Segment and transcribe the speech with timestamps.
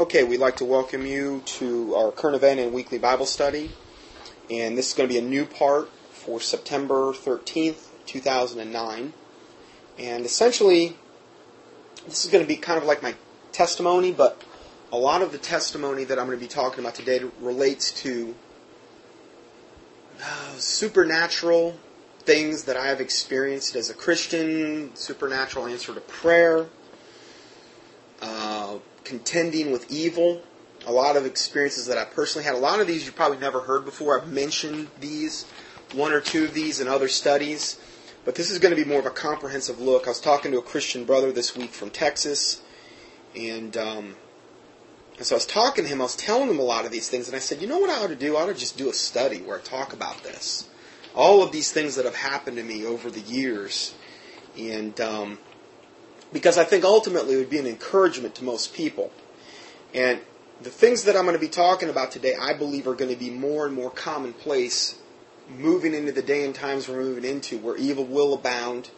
[0.00, 3.72] Okay, we'd like to welcome you to our current event and weekly Bible study.
[4.48, 9.12] And this is going to be a new part for September 13th, 2009.
[9.98, 10.96] And essentially,
[12.06, 13.16] this is going to be kind of like my
[13.50, 14.40] testimony, but
[14.92, 18.36] a lot of the testimony that I'm going to be talking about today relates to
[20.22, 21.76] uh, supernatural
[22.20, 26.68] things that I have experienced as a Christian, supernatural answer to prayer,
[29.08, 30.42] contending with evil.
[30.86, 32.54] A lot of experiences that I personally had.
[32.54, 34.20] A lot of these you probably never heard before.
[34.20, 35.46] I've mentioned these,
[35.94, 37.80] one or two of these in other studies.
[38.24, 40.06] But this is going to be more of a comprehensive look.
[40.06, 42.60] I was talking to a Christian brother this week from Texas,
[43.34, 44.16] and, um,
[45.16, 46.00] and so I was talking to him.
[46.00, 47.88] I was telling him a lot of these things, and I said, you know what
[47.88, 48.36] I ought to do?
[48.36, 50.68] I ought to just do a study where I talk about this.
[51.14, 53.94] All of these things that have happened to me over the years.
[54.58, 55.38] And um,
[56.32, 59.12] because I think ultimately it would be an encouragement to most people.
[59.94, 60.20] And
[60.60, 63.18] the things that I'm going to be talking about today, I believe, are going to
[63.18, 64.98] be more and more commonplace
[65.48, 68.90] moving into the day and times we're moving into, where evil will abound.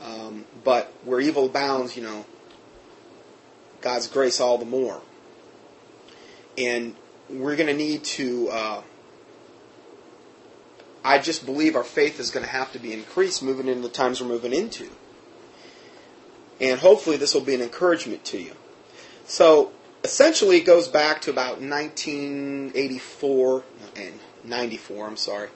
[0.00, 2.24] Um, but where evil abounds, you know,
[3.80, 5.00] God's grace all the more.
[6.56, 6.94] And
[7.28, 8.48] we're going to need to.
[8.48, 8.82] Uh,
[11.04, 13.88] I just believe our faith is going to have to be increased moving into the
[13.88, 14.90] times we're moving into.
[16.60, 18.52] And hopefully this will be an encouragement to you.
[19.26, 23.64] So essentially it goes back to about 1984
[23.96, 24.14] and
[24.44, 25.48] 94, I'm sorry,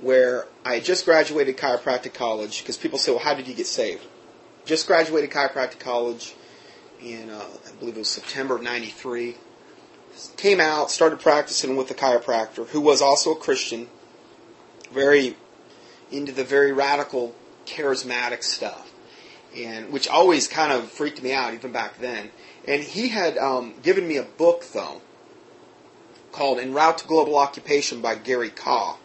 [0.00, 4.04] where I just graduated chiropractic college because people say, well, how did you get saved?
[4.64, 6.34] Just graduated chiropractic college
[7.02, 9.36] in, uh, I believe it was September of 93.
[10.36, 13.88] Came out, started practicing with a chiropractor who was also a Christian,
[14.92, 15.36] very
[16.10, 17.34] into the very radical
[17.66, 18.85] charismatic stuff
[19.56, 22.30] and which always kind of freaked me out even back then.
[22.66, 25.00] And he had um, given me a book though
[26.32, 28.96] called "En Route to Global Occupation" by Gary Kah.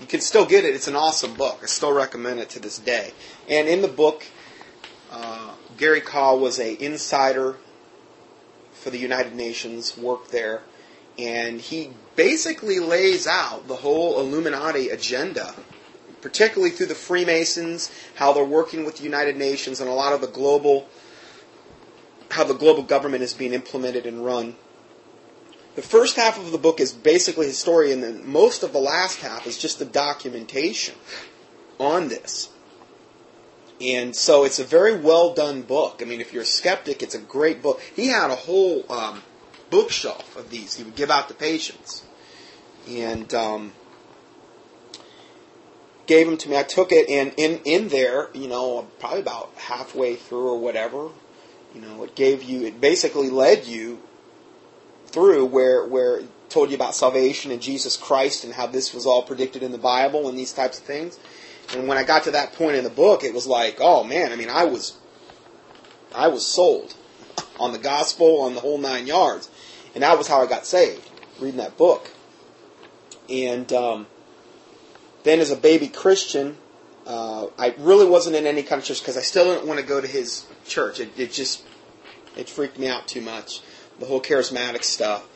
[0.00, 0.74] You can still get it.
[0.74, 1.60] It's an awesome book.
[1.62, 3.12] I still recommend it to this day.
[3.48, 4.24] And in the book,
[5.12, 7.56] uh, Gary Kah was a insider
[8.72, 10.62] for the United Nations, worked there,
[11.18, 15.54] and he basically lays out the whole Illuminati agenda
[16.20, 20.20] particularly through the Freemasons, how they're working with the United Nations and a lot of
[20.20, 20.88] the global,
[22.30, 24.56] how the global government is being implemented and run.
[25.76, 28.80] The first half of the book is basically his story, and then most of the
[28.80, 30.94] last half is just the documentation
[31.78, 32.50] on this.
[33.80, 36.00] And so it's a very well done book.
[36.02, 37.80] I mean, if you're a skeptic, it's a great book.
[37.96, 39.22] He had a whole um,
[39.70, 42.04] bookshelf of these he would give out to patients.
[42.86, 43.72] And um,
[46.10, 46.56] gave them to me.
[46.56, 51.08] I took it, and in in there, you know, probably about halfway through or whatever,
[51.72, 54.00] you know, it gave you, it basically led you
[55.06, 59.22] through where where told you about salvation and Jesus Christ and how this was all
[59.22, 61.16] predicted in the Bible and these types of things.
[61.72, 64.32] And when I got to that point in the book, it was like, oh man,
[64.32, 64.98] I mean, I was,
[66.12, 66.96] I was sold
[67.60, 69.48] on the gospel, on the whole nine yards,
[69.94, 72.10] and that was how I got saved, reading that book.
[73.28, 74.08] And um,
[75.22, 76.56] then, as a baby Christian,
[77.06, 79.86] uh, I really wasn't in any kind of church because I still didn't want to
[79.86, 81.00] go to his church.
[81.00, 81.62] It, it just
[82.36, 83.60] it freaked me out too much,
[83.98, 85.26] the whole charismatic stuff.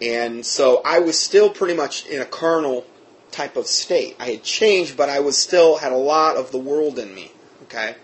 [0.00, 2.86] And so I was still pretty much in a carnal
[3.30, 4.16] type of state.
[4.18, 7.30] I had changed, but I was still had a lot of the world in me.
[7.64, 7.94] Okay,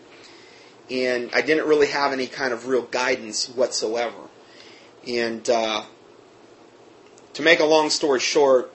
[0.90, 4.28] and I didn't really have any kind of real guidance whatsoever.
[5.06, 5.82] And uh,
[7.34, 8.72] to make a long story short,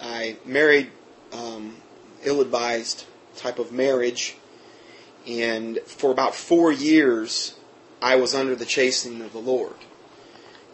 [0.00, 0.90] I married
[1.32, 1.76] um,
[2.24, 3.04] ill-advised
[3.36, 4.36] type of marriage,
[5.26, 7.54] and for about four years,
[8.00, 9.74] I was under the chastening of the Lord.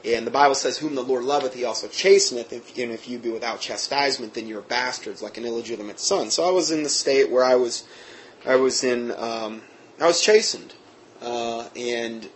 [0.05, 2.53] And the Bible says, "Whom the Lord loveth, He also chasteneth.
[2.53, 6.51] and if you be without chastisement, then you're bastards, like an illegitimate son." So I
[6.51, 7.85] was in the state where I was,
[8.47, 9.63] I was in, um,
[10.01, 10.75] I was chastened,
[11.21, 12.29] uh, and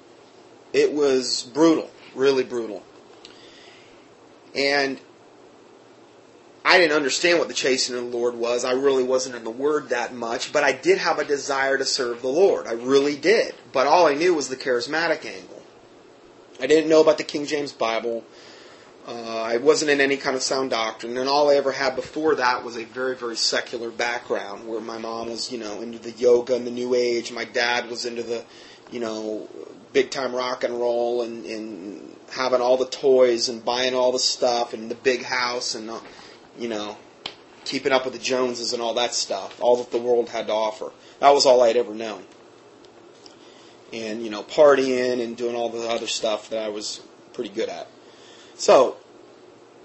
[0.73, 2.83] it was brutal, really brutal.
[4.55, 5.01] And
[6.65, 8.65] I didn't understand what the chastening of the Lord was.
[8.65, 11.85] I really wasn't in the Word that much, but I did have a desire to
[11.85, 12.67] serve the Lord.
[12.67, 13.55] I really did.
[13.73, 15.63] But all I knew was the charismatic angle.
[16.61, 18.25] I didn't know about the King James Bible.
[19.09, 22.37] Uh, I wasn't in any kind of sound doctrine, and all I ever had before
[22.37, 26.13] that was a very, very secular background, where my mom was, you know, into the
[26.13, 27.33] yoga and the New Age.
[27.33, 28.45] My dad was into the,
[28.93, 29.49] you know,
[29.93, 34.21] big time rock and roll and, and having all the toys and buying all the
[34.21, 35.91] stuff and the big house and.
[35.91, 35.99] Uh,
[36.59, 36.97] you know,
[37.65, 40.53] keeping up with the Joneses and all that stuff, all that the world had to
[40.53, 40.93] offer.
[41.21, 42.25] That was all I had ever known.
[43.93, 47.01] And, you know, partying and doing all the other stuff that I was
[47.35, 47.89] pretty good at.
[48.57, 48.97] So,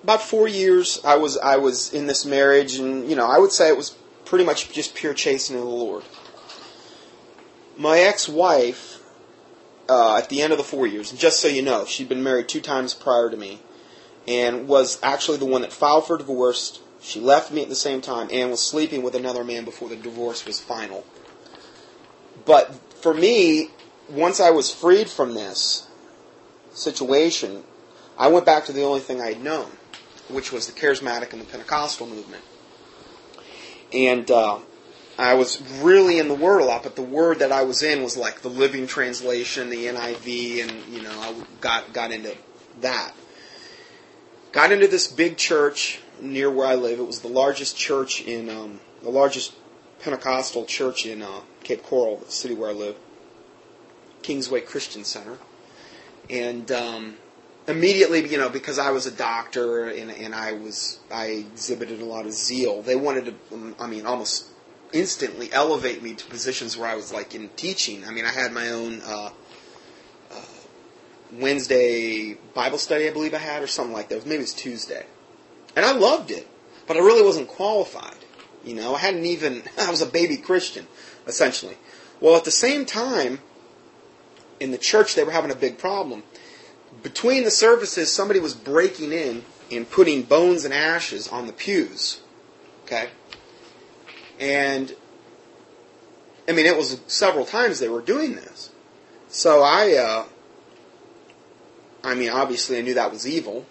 [0.03, 3.51] about four years, I was I was in this marriage, and you know, I would
[3.51, 6.03] say it was pretty much just pure chastening of the Lord.
[7.77, 9.01] My ex-wife,
[9.89, 12.23] uh, at the end of the four years, and just so you know, she'd been
[12.23, 13.59] married two times prior to me,
[14.27, 16.81] and was actually the one that filed for divorce.
[17.01, 19.95] She left me at the same time and was sleeping with another man before the
[19.95, 21.06] divorce was final.
[22.45, 23.69] But for me,
[24.09, 25.88] once I was freed from this
[26.71, 27.63] situation,
[28.18, 29.69] I went back to the only thing I had known,
[30.30, 32.44] which was the charismatic and the Pentecostal movement.
[33.94, 34.59] And uh,
[35.18, 38.03] I was really in the Word a lot, but the Word that I was in
[38.03, 42.35] was like the Living Translation, the NIV, and you know I got got into
[42.81, 43.13] that.
[44.57, 46.98] Got into this big church near where I live.
[46.98, 49.54] It was the largest church in um, the largest
[50.00, 52.95] Pentecostal church in uh, Cape Coral, the city where I live,
[54.24, 55.38] Kingsway Christian Center,
[56.27, 57.18] and um,
[57.68, 62.06] immediately, you know, because I was a doctor and, and I was I exhibited a
[62.06, 64.48] lot of zeal, they wanted to, um, I mean, almost
[64.92, 68.06] instantly elevate me to positions where I was like in teaching.
[68.06, 69.30] I mean, I had my own uh,
[71.31, 74.25] Wednesday Bible study, I believe I had, or something like that.
[74.25, 75.06] Maybe it was Tuesday,
[75.75, 76.47] and I loved it,
[76.88, 78.18] but I really wasn't qualified.
[78.63, 80.88] You know, I hadn't even I was a baby Christian,
[81.25, 81.77] essentially.
[82.19, 83.39] Well, at the same time,
[84.59, 86.24] in the church, they were having a big problem
[87.03, 92.21] between the services, somebody was breaking in and putting bones and ashes on the pews.
[92.85, 93.09] Okay?
[94.39, 94.94] And,
[96.47, 98.71] I mean, it was several times they were doing this.
[99.27, 100.25] So I, uh,
[102.07, 103.65] I mean, obviously I knew that was evil.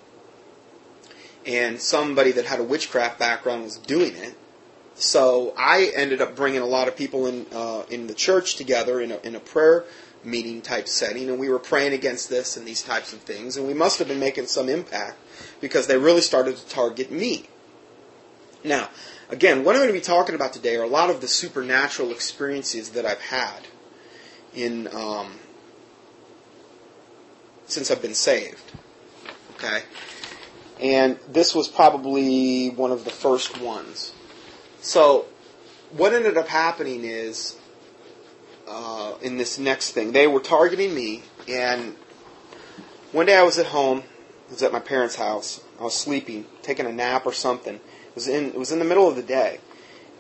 [1.47, 4.35] And somebody that had a witchcraft background was doing it.
[4.95, 9.01] So I ended up bringing a lot of people in uh, in the church together
[9.01, 9.85] in a, in a prayer
[10.25, 13.67] meeting type setting, and we were praying against this and these types of things, and
[13.67, 15.17] we must have been making some impact
[15.61, 17.49] because they really started to target me.
[18.65, 18.89] Now,
[19.29, 22.11] again, what I'm going to be talking about today are a lot of the supernatural
[22.11, 23.69] experiences that I've had
[24.55, 25.39] in um,
[27.67, 28.73] since I've been saved.
[29.57, 29.83] Okay,
[30.81, 34.13] and this was probably one of the first ones.
[34.81, 35.27] So,
[35.91, 37.57] what ended up happening is
[38.69, 40.13] uh, in this next thing.
[40.13, 41.97] They were targeting me, and
[43.13, 44.03] one day I was at home.
[44.49, 45.61] I was at my parents' house.
[45.81, 47.77] I was sleeping, taking a nap or something.
[47.77, 49.61] It was in it was in the middle of the day,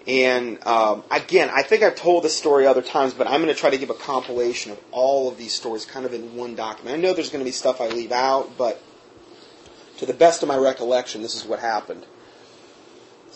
[0.07, 3.59] and um, again, I think I've told this story other times, but I'm going to
[3.59, 6.97] try to give a compilation of all of these stories, kind of in one document.
[6.97, 8.81] I know there's going to be stuff I leave out, but
[9.99, 12.07] to the best of my recollection, this is what happened.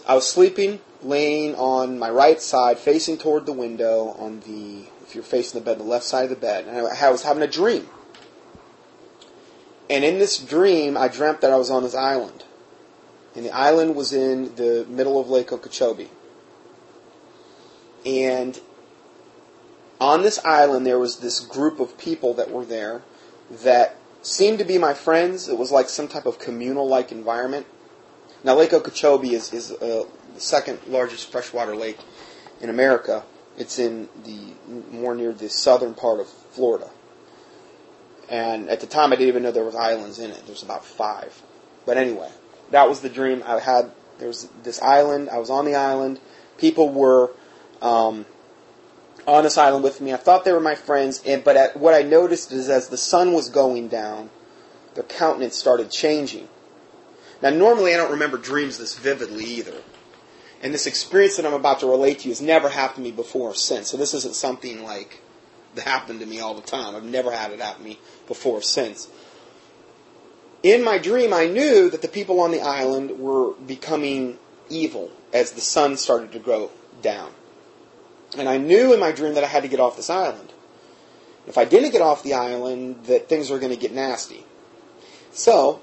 [0.06, 5.16] I was sleeping, laying on my right side, facing toward the window on the if
[5.16, 6.66] you're facing the bed, the left side of the bed.
[6.68, 7.88] And I was having a dream.
[9.88, 12.44] And in this dream, I dreamt that I was on this island.
[13.34, 16.10] And the island was in the middle of Lake Okeechobee.
[18.04, 18.58] And
[20.00, 23.02] on this island, there was this group of people that were there
[23.62, 25.48] that seemed to be my friends.
[25.48, 27.66] It was like some type of communal like environment.
[28.42, 30.04] Now, Lake Okeechobee is, is uh,
[30.34, 31.98] the second largest freshwater lake
[32.60, 33.24] in America.
[33.58, 34.54] It's in the
[34.90, 36.88] more near the southern part of Florida.
[38.30, 40.46] And at the time, I didn't even know there was islands in it.
[40.46, 41.42] There's about five.
[41.84, 42.30] But anyway,
[42.70, 43.90] that was the dream I had.
[44.18, 45.28] There was this island.
[45.28, 46.20] I was on the island.
[46.56, 47.32] People were
[47.80, 48.26] um,
[49.26, 50.12] on this island with me.
[50.12, 51.22] I thought they were my friends.
[51.24, 54.30] And but at, what I noticed is as the sun was going down,
[54.94, 56.48] their countenance started changing.
[57.42, 59.76] Now, normally I don't remember dreams this vividly either.
[60.62, 63.16] And this experience that I'm about to relate to you has never happened to me
[63.16, 63.88] before or since.
[63.88, 65.22] So this isn't something like
[65.74, 66.94] that happened to me all the time.
[66.94, 69.08] I've never had it happen to me before or since.
[70.62, 75.52] In my dream, I knew that the people on the island were becoming evil as
[75.52, 76.70] the sun started to go
[77.00, 77.32] down.
[78.38, 80.52] And I knew in my dream that I had to get off this island.
[81.46, 84.44] If I didn't get off the island, that things were going to get nasty.
[85.32, 85.80] So,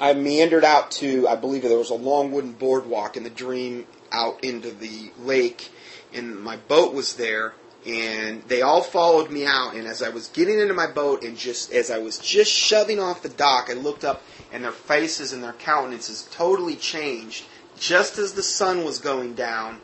[0.00, 3.86] I meandered out to, I believe there was a long wooden boardwalk in the dream
[4.10, 5.70] out into the lake,
[6.12, 7.54] and my boat was there,
[7.86, 9.74] and they all followed me out.
[9.74, 13.00] And as I was getting into my boat, and just as I was just shoving
[13.00, 14.22] off the dock, I looked up,
[14.52, 17.44] and their faces and their countenances totally changed
[17.78, 19.80] just as the sun was going down,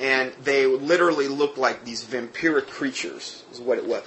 [0.00, 3.44] and they literally looked like these vampiric creatures.
[3.52, 4.02] Is what it was.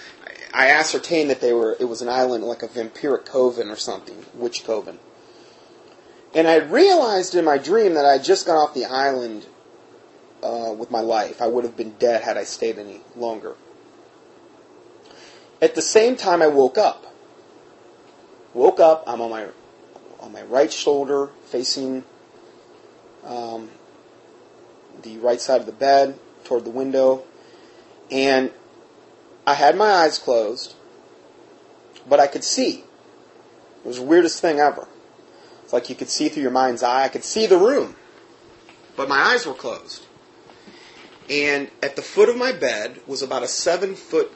[0.51, 1.77] I ascertained that they were.
[1.79, 4.97] It was an island like a vampiric coven or something, witch coven.
[6.33, 9.45] And I realized in my dream that I had just got off the island
[10.41, 11.41] uh, with my life.
[11.41, 13.55] I would have been dead had I stayed any longer.
[15.61, 17.05] At the same time, I woke up.
[18.55, 19.03] Woke up.
[19.05, 19.47] I'm on my
[20.19, 22.03] on my right shoulder, facing
[23.23, 23.69] um,
[25.03, 27.23] the right side of the bed, toward the window,
[28.11, 28.51] and
[29.45, 30.75] I had my eyes closed,
[32.07, 32.83] but I could see.
[33.83, 34.87] It was the weirdest thing ever.
[35.63, 37.03] It's like you could see through your mind's eye.
[37.03, 37.95] I could see the room,
[38.95, 40.05] but my eyes were closed.
[41.29, 44.31] And at the foot of my bed was about a seven foot,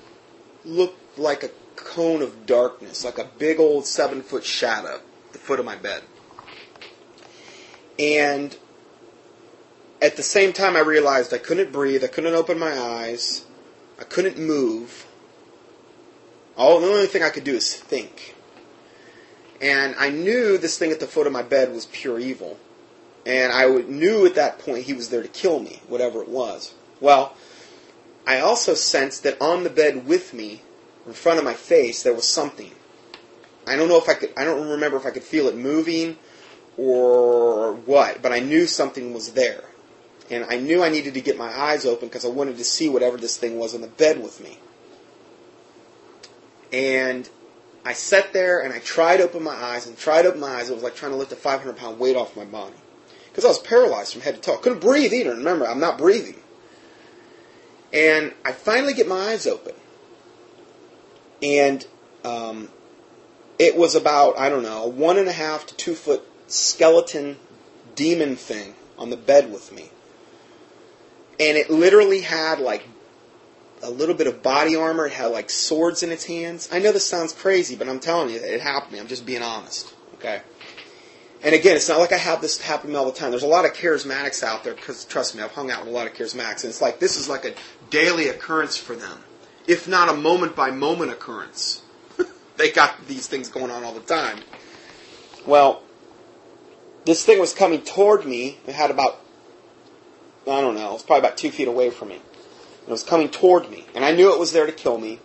[0.64, 4.96] looked like a cone of darkness, like a big old seven foot shadow
[5.28, 6.04] at the foot of my bed.
[8.00, 8.56] And
[10.02, 13.46] at the same time, I realized I couldn't breathe, I couldn't open my eyes,
[14.00, 15.06] I couldn't move.
[16.56, 18.36] All the only thing I could do is think.
[19.62, 22.60] And I knew this thing at the foot of my bed was pure evil.
[23.26, 26.74] And I knew at that point he was there to kill me, whatever it was.
[27.02, 27.36] Well,
[28.26, 30.62] I also sensed that on the bed with me,
[31.06, 32.72] in front of my face, there was something.
[33.66, 36.18] I don't know if I could, I don't remember if I could feel it moving
[36.78, 39.64] or what, but I knew something was there.
[40.30, 42.90] And I knew I needed to get my eyes open because I wanted to see
[42.90, 44.58] whatever this thing was in the bed with me.
[46.74, 47.30] And
[47.86, 50.56] I sat there and I tried to open my eyes and tried to open my
[50.56, 50.70] eyes.
[50.70, 52.76] It was like trying to lift a 500 pound weight off my body.
[53.30, 54.58] Because I was paralyzed from head to toe.
[54.58, 55.32] Couldn't breathe either.
[55.32, 56.36] Remember, I'm not breathing.
[57.94, 59.74] And I finally get my eyes open.
[61.42, 61.88] And
[62.26, 62.70] um,
[63.58, 67.38] it was about, I don't know, a one and a half to two foot skeleton
[67.96, 69.92] demon thing on the bed with me.
[71.40, 72.88] And it literally had like
[73.84, 75.06] a little bit of body armor.
[75.06, 76.70] It had like swords in its hands.
[76.72, 79.00] I know this sounds crazy, but I'm telling you, it happened to me.
[79.00, 79.94] I'm just being honest.
[80.16, 80.42] Okay.
[81.44, 83.30] And again, it's not like I have this happen all the time.
[83.30, 85.92] There's a lot of charismatics out there because trust me, I've hung out with a
[85.92, 87.54] lot of charismatics, and it's like this is like a
[87.90, 89.20] daily occurrence for them,
[89.68, 91.84] if not a moment by moment occurrence.
[92.58, 94.40] they got these things going on all the time.
[95.46, 95.84] Well,
[97.06, 98.58] this thing was coming toward me.
[98.66, 99.22] It had about
[100.50, 102.22] I don't know, it was probably about two feet away from me.
[102.88, 105.20] It was coming toward me, and I knew it was there to kill me.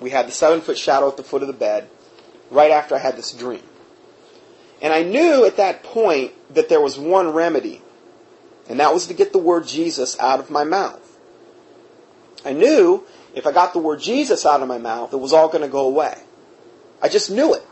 [0.00, 1.88] We had the seven foot shadow at the foot of the bed,
[2.50, 3.62] right after I had this dream.
[4.80, 7.82] And I knew at that point that there was one remedy,
[8.68, 11.02] and that was to get the word Jesus out of my mouth.
[12.44, 15.48] I knew if I got the word Jesus out of my mouth, it was all
[15.48, 16.16] going to go away.
[17.02, 17.62] I just knew it.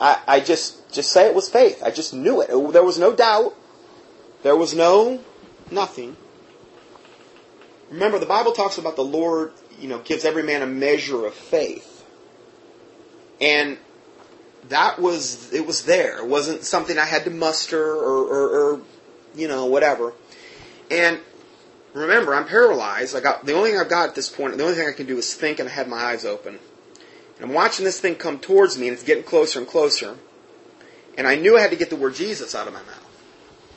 [0.00, 1.82] I, I just just say it was faith.
[1.84, 2.48] I just knew it.
[2.48, 3.54] There was no doubt.
[4.42, 5.20] There was no
[5.70, 6.16] nothing.
[7.90, 11.34] Remember, the Bible talks about the Lord, you know, gives every man a measure of
[11.34, 12.04] faith.
[13.40, 13.78] And
[14.68, 16.18] that was, it was there.
[16.18, 18.80] It wasn't something I had to muster or, or, or
[19.34, 20.12] you know, whatever.
[20.90, 21.20] And
[21.92, 23.14] remember, I'm paralyzed.
[23.14, 25.06] I got, the only thing I've got at this point, the only thing I can
[25.06, 26.58] do is think and I had my eyes open.
[27.36, 30.16] And I'm watching this thing come towards me and it's getting closer and closer.
[31.16, 33.03] And I knew I had to get the word Jesus out of my mouth.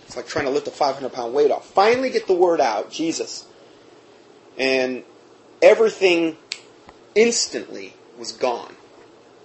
[0.07, 1.67] It's like trying to lift a 500 pound weight off.
[1.67, 3.45] Finally get the word out, Jesus.
[4.57, 5.03] And
[5.61, 6.37] everything
[7.13, 8.73] instantly was gone.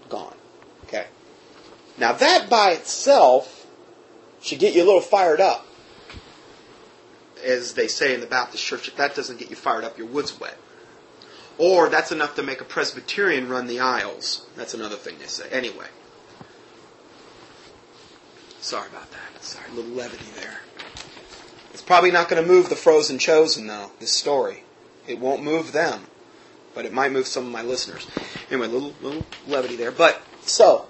[0.09, 0.37] Gone.
[0.85, 1.07] Okay.
[1.99, 3.66] Now that by itself
[4.40, 5.66] should get you a little fired up.
[7.45, 10.07] As they say in the Baptist church, if that doesn't get you fired up, your
[10.07, 10.57] wood's wet.
[11.59, 14.47] Or that's enough to make a Presbyterian run the aisles.
[14.54, 15.49] That's another thing they say.
[15.50, 15.88] Anyway.
[18.62, 19.42] Sorry about that.
[19.42, 20.61] Sorry, a little levity there.
[21.73, 24.62] It's probably not going to move the frozen chosen, though, this story.
[25.09, 26.07] It won't move them,
[26.73, 28.07] but it might move some of my listeners.
[28.52, 29.90] Anyway, little, little levity there.
[29.90, 30.87] But, so,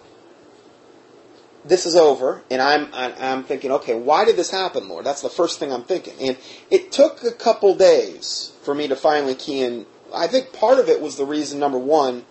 [1.65, 5.07] this is over, and I'm, I'm thinking, okay, why did this happen, Lord?
[5.07, 6.15] That's the first thing I'm thinking.
[6.21, 6.37] And
[6.71, 9.87] it took a couple days for me to finally key in.
[10.15, 12.27] I think part of it was the reason, number one,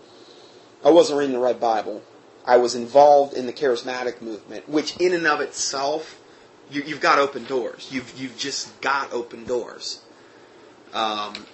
[0.85, 2.03] I wasn't reading the right Bible.
[2.51, 6.19] I was involved in the charismatic movement, which in and of itself,
[6.69, 7.87] you, have got open doors.
[7.89, 10.01] You've you've just got open doors.
[10.93, 11.45] Um,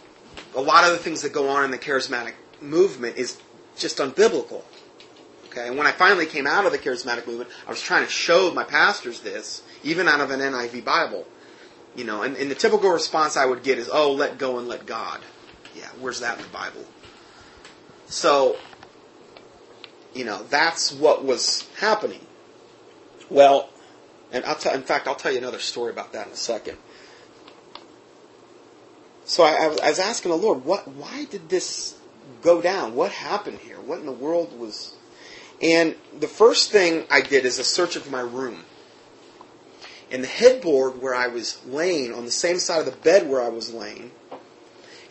[0.55, 3.39] a lot of the things that go on in the charismatic movement is
[3.75, 4.63] just unbiblical.
[5.49, 8.11] Okay, and when I finally came out of the charismatic movement, I was trying to
[8.11, 11.27] show my pastors this, even out of an NIV Bible.
[11.95, 14.67] You know, and, and the typical response I would get is, "Oh, let go and
[14.67, 15.21] let God."
[15.75, 16.85] Yeah, where's that in the Bible?
[18.07, 18.55] So
[20.17, 22.25] you know, that's what was happening.
[23.29, 23.69] Well,
[24.31, 26.77] and I'll t- in fact, I'll tell you another story about that in a second.
[29.25, 31.97] So I, I, was, asking the Lord, what, why did this
[32.41, 32.95] go down?
[32.95, 33.79] What happened here?
[33.79, 34.95] What in the world was?
[35.61, 38.63] And the first thing I did is a search of my room.
[40.09, 43.41] And the headboard where I was laying, on the same side of the bed where
[43.41, 44.11] I was laying,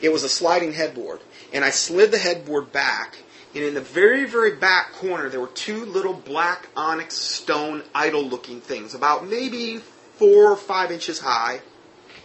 [0.00, 1.20] it was a sliding headboard.
[1.52, 3.18] And I slid the headboard back
[3.56, 8.22] And in the very, very back corner, there were two little black onyx stone idol
[8.22, 11.62] looking things, about maybe four or five inches high.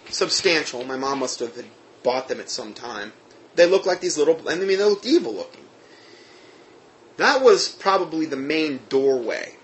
[0.10, 0.84] Substantial.
[0.84, 1.66] My mom must have
[2.04, 3.14] bought them at some time.
[3.56, 5.64] They looked like these little, and I mean, they looked evil looking.
[7.16, 9.56] That was probably the main doorway.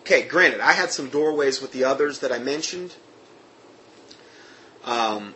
[0.00, 2.94] Okay, granted, I had some doorways with the others that I mentioned.
[4.84, 5.34] Um,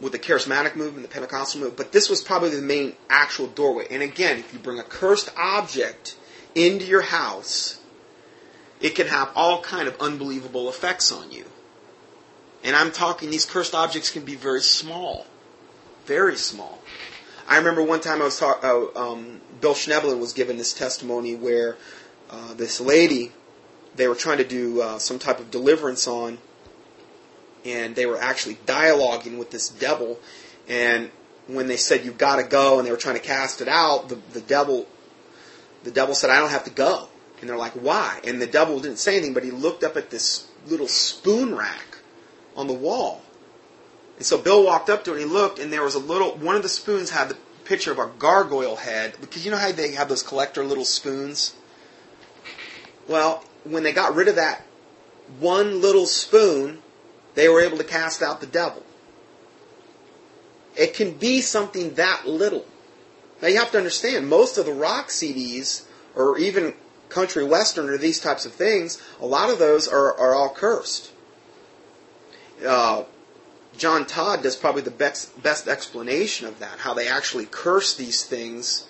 [0.00, 3.86] with the charismatic movement, the Pentecostal movement, but this was probably the main actual doorway.
[3.90, 6.16] And again, if you bring a cursed object
[6.54, 7.80] into your house,
[8.80, 11.44] it can have all kind of unbelievable effects on you.
[12.62, 15.26] And I'm talking these cursed objects can be very small,
[16.06, 16.78] very small.
[17.48, 18.68] I remember one time I was talking.
[18.68, 21.76] Uh, um, Bill Schnoebelen was given this testimony where
[22.30, 23.32] uh, this lady,
[23.96, 26.38] they were trying to do uh, some type of deliverance on,
[27.64, 30.18] and they were actually dialoguing with this devil.
[30.68, 31.10] And
[31.46, 34.08] when they said you've got to go, and they were trying to cast it out,
[34.08, 34.86] the, the devil,
[35.84, 37.08] the devil said, "I don't have to go."
[37.40, 40.10] And they're like, "Why?" And the devil didn't say anything, but he looked up at
[40.10, 41.98] this little spoon rack
[42.56, 43.22] on the wall.
[44.16, 46.36] And so Bill walked up to it and he looked, and there was a little.
[46.36, 49.70] One of the spoons had the picture of a gargoyle head because you know how
[49.70, 51.54] they have those collector little spoons.
[53.06, 54.64] Well, when they got rid of that
[55.40, 56.82] one little spoon,
[57.38, 58.82] they were able to cast out the devil.
[60.76, 62.66] It can be something that little.
[63.40, 65.84] Now you have to understand, most of the rock CDs,
[66.16, 66.74] or even
[67.08, 71.12] country western, or these types of things, a lot of those are, are all cursed.
[72.66, 73.04] Uh,
[73.76, 78.24] John Todd does probably the best, best explanation of that, how they actually curse these
[78.24, 78.88] things.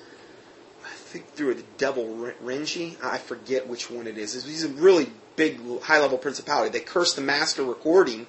[0.83, 2.97] I think through the devil Renji.
[3.05, 4.43] I forget which one it is.
[4.43, 6.71] He's a really big, high level principality.
[6.71, 8.27] They curse the master recording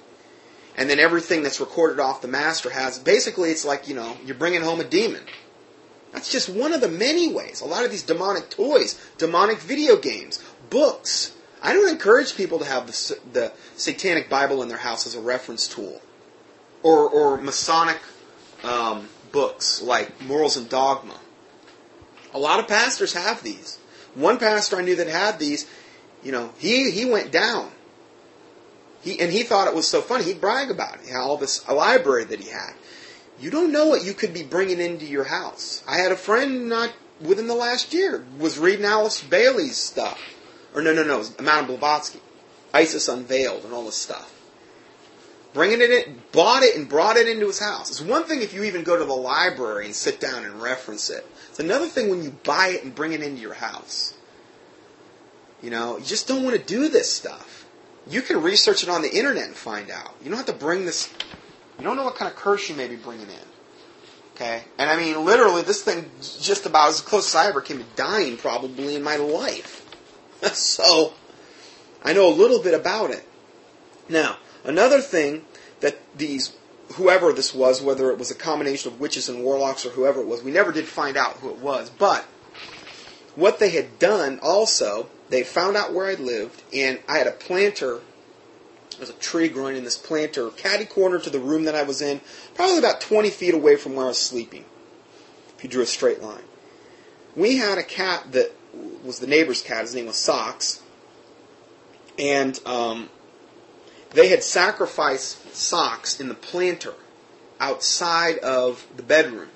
[0.80, 4.34] and then everything that's recorded off the master has basically it's like you know you're
[4.34, 5.20] bringing home a demon.
[6.10, 7.60] That's just one of the many ways.
[7.60, 11.36] A lot of these demonic toys demonic video games books.
[11.62, 15.20] I don't encourage people to have the, the satanic bible in their house as a
[15.20, 16.00] reference tool.
[16.82, 18.00] Or, or masonic
[18.64, 21.20] um, books like morals and dogma.
[22.32, 23.78] A lot of pastors have these.
[24.14, 25.68] One pastor i knew that had these
[26.24, 27.70] you know he, he went down
[29.02, 30.24] he and he thought it was so funny.
[30.24, 31.14] He'd brag about it.
[31.14, 32.74] All this a library that he had.
[33.40, 35.82] You don't know what you could be bringing into your house.
[35.88, 40.20] I had a friend not within the last year was reading Alice Bailey's stuff,
[40.74, 42.20] or no, no, no, Madame Blavatsky,
[42.74, 44.36] ISIS Unveiled, and all this stuff.
[45.52, 47.90] Bringing it in, bought it and brought it into his house.
[47.90, 51.10] It's one thing if you even go to the library and sit down and reference
[51.10, 51.26] it.
[51.48, 54.14] It's another thing when you buy it and bring it into your house.
[55.60, 57.59] You know, you just don't want to do this stuff
[58.08, 60.14] you can research it on the internet and find out.
[60.22, 61.12] You don't have to bring this.
[61.78, 63.50] You don't know what kind of curse you may be bringing in.
[64.34, 66.10] Okay, and I mean literally, this thing
[66.40, 69.86] just about as close as I ever came to dying probably in my life.
[70.54, 71.12] so
[72.02, 73.26] I know a little bit about it.
[74.08, 75.44] Now, another thing
[75.80, 76.56] that these
[76.94, 80.26] whoever this was, whether it was a combination of witches and warlocks or whoever it
[80.26, 81.90] was, we never did find out who it was.
[81.90, 82.24] But
[83.36, 87.32] what they had done also they found out where I lived, and I had a
[87.32, 88.00] planter.
[88.90, 91.84] There was a tree growing in this planter, catty corner to the room that I
[91.84, 92.20] was in,
[92.54, 94.64] probably about 20 feet away from where I was sleeping,
[95.56, 96.42] if you drew a straight line.
[97.36, 98.52] We had a cat that
[99.04, 99.82] was the neighbor's cat.
[99.82, 100.82] His name was Socks.
[102.18, 103.08] And um,
[104.10, 106.94] they had sacrificed Socks in the planter
[107.60, 109.48] outside of the bedroom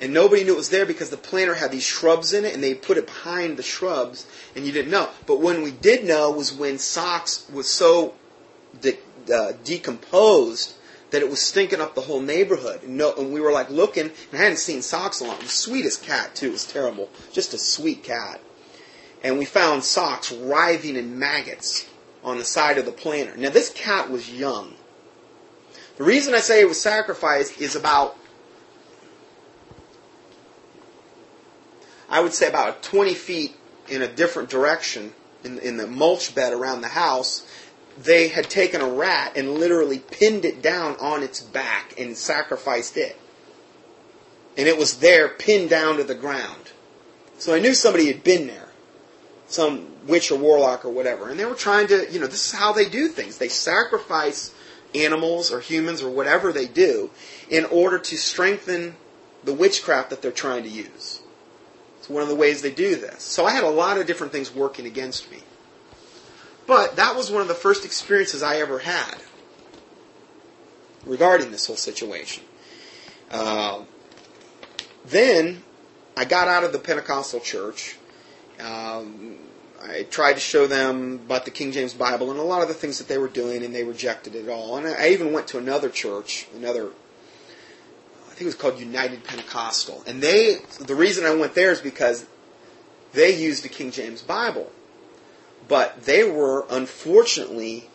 [0.00, 2.62] and nobody knew it was there because the planter had these shrubs in it, and
[2.62, 5.10] they put it behind the shrubs, and you didn't know.
[5.26, 8.14] But when we did know was when socks was so
[8.80, 8.98] de-
[9.32, 10.74] uh, decomposed
[11.10, 12.82] that it was stinking up the whole neighborhood.
[12.82, 15.40] And, no, and we were like looking, and I hadn't seen socks a lot.
[15.40, 16.48] The sweetest cat too.
[16.48, 18.40] It was terrible, just a sweet cat.
[19.22, 21.88] And we found socks writhing in maggots
[22.24, 23.36] on the side of the planter.
[23.36, 24.74] Now this cat was young.
[25.96, 28.16] The reason I say it was sacrificed is about
[32.10, 33.56] I would say about 20 feet
[33.88, 35.12] in a different direction
[35.44, 37.46] in, in the mulch bed around the house,
[37.96, 42.96] they had taken a rat and literally pinned it down on its back and sacrificed
[42.96, 43.16] it.
[44.56, 46.72] And it was there pinned down to the ground.
[47.38, 48.68] So I knew somebody had been there.
[49.46, 51.30] Some witch or warlock or whatever.
[51.30, 53.38] And they were trying to, you know, this is how they do things.
[53.38, 54.52] They sacrifice
[54.94, 57.10] animals or humans or whatever they do
[57.48, 58.96] in order to strengthen
[59.44, 61.19] the witchcraft that they're trying to use
[62.08, 63.22] one of the ways they do this.
[63.22, 65.38] So I had a lot of different things working against me.
[66.66, 69.16] But that was one of the first experiences I ever had
[71.04, 72.44] regarding this whole situation.
[73.30, 73.82] Uh,
[75.04, 75.62] then
[76.16, 77.96] I got out of the Pentecostal church.
[78.60, 79.38] Um,
[79.82, 82.74] I tried to show them about the King James Bible and a lot of the
[82.74, 84.76] things that they were doing, and they rejected it all.
[84.76, 86.90] And I even went to another church, another,
[88.40, 90.02] think it was called United Pentecostal.
[90.06, 92.24] And they, the reason I went there is because
[93.12, 94.72] they used the King James Bible.
[95.68, 97.90] But they were, unfortunately,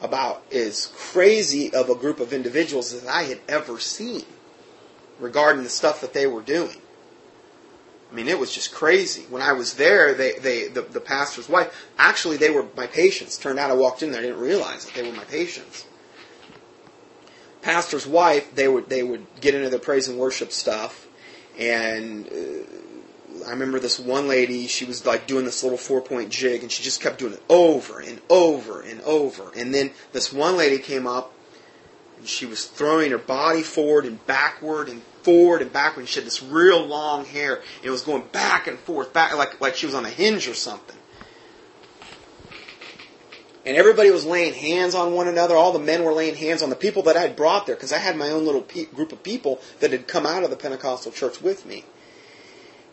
[0.00, 4.24] about as crazy of a group of individuals as I had ever seen
[5.18, 6.80] regarding the stuff that they were doing.
[8.10, 9.26] I mean, it was just crazy.
[9.28, 13.36] When I was there, they, they the, the pastor's wife, actually, they were my patients.
[13.36, 15.84] Turned out I walked in there, I didn't realize that they were my patients.
[17.62, 21.06] Pastor's wife, they would they would get into the praise and worship stuff,
[21.58, 24.66] and uh, I remember this one lady.
[24.66, 27.42] She was like doing this little four point jig, and she just kept doing it
[27.48, 29.50] over and over and over.
[29.56, 31.32] And then this one lady came up,
[32.18, 36.02] and she was throwing her body forward and backward and forward and backward.
[36.02, 37.56] And she had this real long hair.
[37.56, 40.48] And it was going back and forth, back like like she was on a hinge
[40.48, 40.96] or something.
[43.66, 45.54] And everybody was laying hands on one another.
[45.54, 47.92] All the men were laying hands on the people that I had brought there because
[47.92, 50.56] I had my own little pe- group of people that had come out of the
[50.56, 51.84] Pentecostal church with me.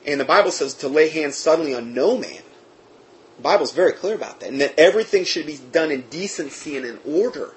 [0.06, 2.42] And the Bible says to lay hands suddenly on no man.
[3.38, 4.50] The Bible's very clear about that.
[4.50, 7.54] And that everything should be done in decency and in order.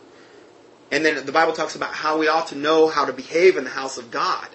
[0.92, 3.64] And then the Bible talks about how we ought to know how to behave in
[3.64, 4.48] the house of God.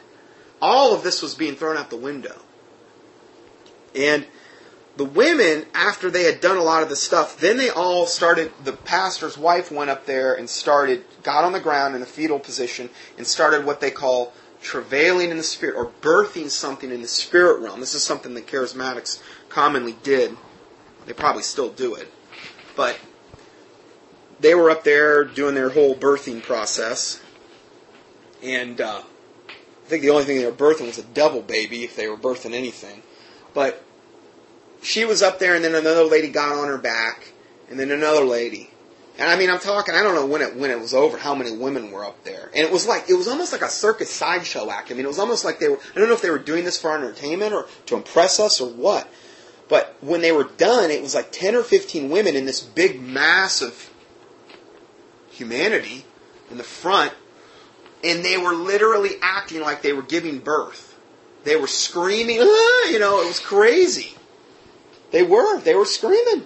[0.62, 2.40] All of this was being thrown out the window.
[3.94, 4.26] And
[4.98, 8.52] the women, after they had done a lot of the stuff, then they all started,
[8.64, 12.40] the pastor's wife went up there and started, got on the ground in a fetal
[12.40, 17.08] position and started what they call travailing in the spirit or birthing something in the
[17.08, 17.82] spirit realm.
[17.82, 20.36] This is something that charismatics commonly did.
[21.06, 22.12] They probably still do it.
[22.76, 22.98] But
[24.40, 27.22] they were up there doing their whole birthing process.
[28.42, 31.96] And uh, I think the only thing they were birthing was a double baby if
[31.96, 33.04] they were birthing anything.
[33.54, 33.85] But
[34.86, 37.34] she was up there, and then another lady got on her back,
[37.70, 38.70] and then another lady.
[39.18, 39.96] And I mean, I'm talking.
[39.96, 42.52] I don't know when it when it was over, how many women were up there,
[42.54, 44.92] and it was like it was almost like a circus sideshow act.
[44.92, 45.80] I mean, it was almost like they were.
[45.96, 48.62] I don't know if they were doing this for our entertainment or to impress us
[48.62, 49.08] or what.
[49.68, 53.02] But when they were done, it was like ten or fifteen women in this big
[53.02, 53.90] mass of
[55.30, 56.06] humanity
[56.52, 57.14] in the front,
[58.04, 60.96] and they were literally acting like they were giving birth.
[61.46, 64.15] They were screaming, ah, you know, it was crazy.
[65.12, 65.60] They were.
[65.60, 66.46] They were screaming.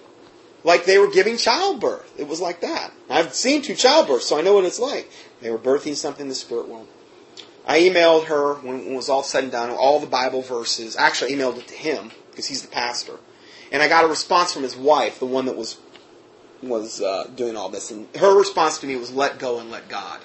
[0.64, 2.20] Like they were giving childbirth.
[2.20, 2.92] It was like that.
[3.10, 5.10] I've seen two childbirths, so I know what it's like.
[5.42, 6.88] They were birthing something in the spirit world.
[7.66, 10.96] I emailed her when it was all said and done, all the Bible verses.
[10.96, 13.18] Actually, emailed it to him because he's the pastor,
[13.72, 15.78] and I got a response from his wife, the one that was
[16.62, 19.88] was uh, doing all this, and her response to me was, "Let go and let
[19.88, 20.20] God."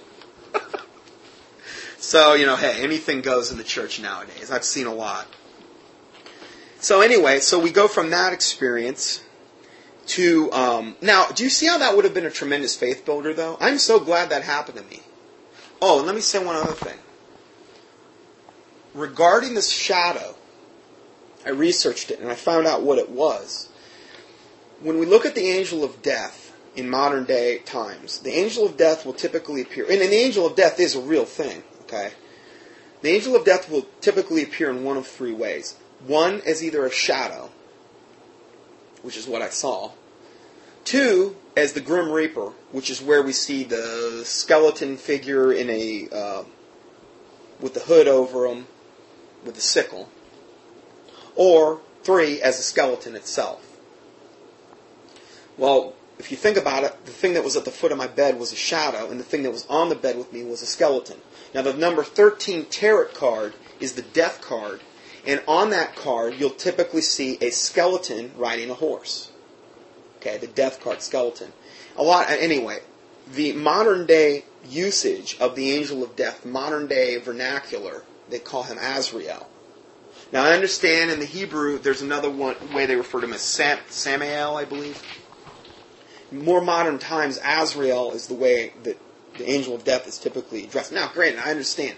[1.99, 4.51] so you know, hey, anything goes in the church nowadays.
[4.51, 5.27] I've seen a lot.
[6.85, 9.23] So anyway, so we go from that experience
[10.09, 11.29] to um, now.
[11.29, 13.57] Do you see how that would have been a tremendous faith builder, though?
[13.59, 15.01] I'm so glad that happened to me.
[15.81, 16.99] Oh, and let me say one other thing.
[18.93, 20.35] Regarding this shadow,
[21.47, 23.71] I researched it and I found out what it was.
[24.83, 28.77] When we look at the angel of death in modern day times, the angel of
[28.77, 32.13] death will typically appear, and the angel of death is a real thing, okay?
[33.01, 35.77] The angel of death will typically appear in one of three ways.
[36.07, 37.51] One as either a shadow,
[39.03, 39.93] which is what I saw.
[40.85, 46.09] Two, as the Grim Reaper, which is where we see the skeleton figure in a
[46.13, 46.45] uh,
[47.61, 48.67] with the hood over him,
[49.45, 50.09] with the sickle.
[51.37, 53.79] Or three, as a skeleton itself.
[55.57, 58.07] Well, if you think about it, the thing that was at the foot of my
[58.07, 60.63] bed was a shadow, and the thing that was on the bed with me was
[60.63, 61.19] a skeleton.
[61.55, 64.81] Now, the number 13 tarot card is the death card,
[65.27, 69.31] and on that card, you'll typically see a skeleton riding a horse.
[70.17, 71.53] Okay, the death card skeleton.
[71.97, 72.81] A lot, anyway,
[73.33, 78.79] the modern day usage of the angel of death, modern day vernacular, they call him
[78.79, 79.49] Azrael.
[80.33, 83.43] Now, I understand in the Hebrew, there's another one way they refer to him as
[83.43, 85.03] Sam, Samael, I believe.
[86.33, 88.99] More modern times, Azrael is the way that
[89.39, 90.93] the angel of death is typically addressed.
[90.93, 91.97] Now, granted, I understand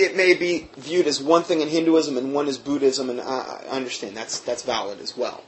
[0.00, 3.64] it may be viewed as one thing in Hinduism and one is Buddhism, and I,
[3.70, 5.44] understand that's that's valid as well.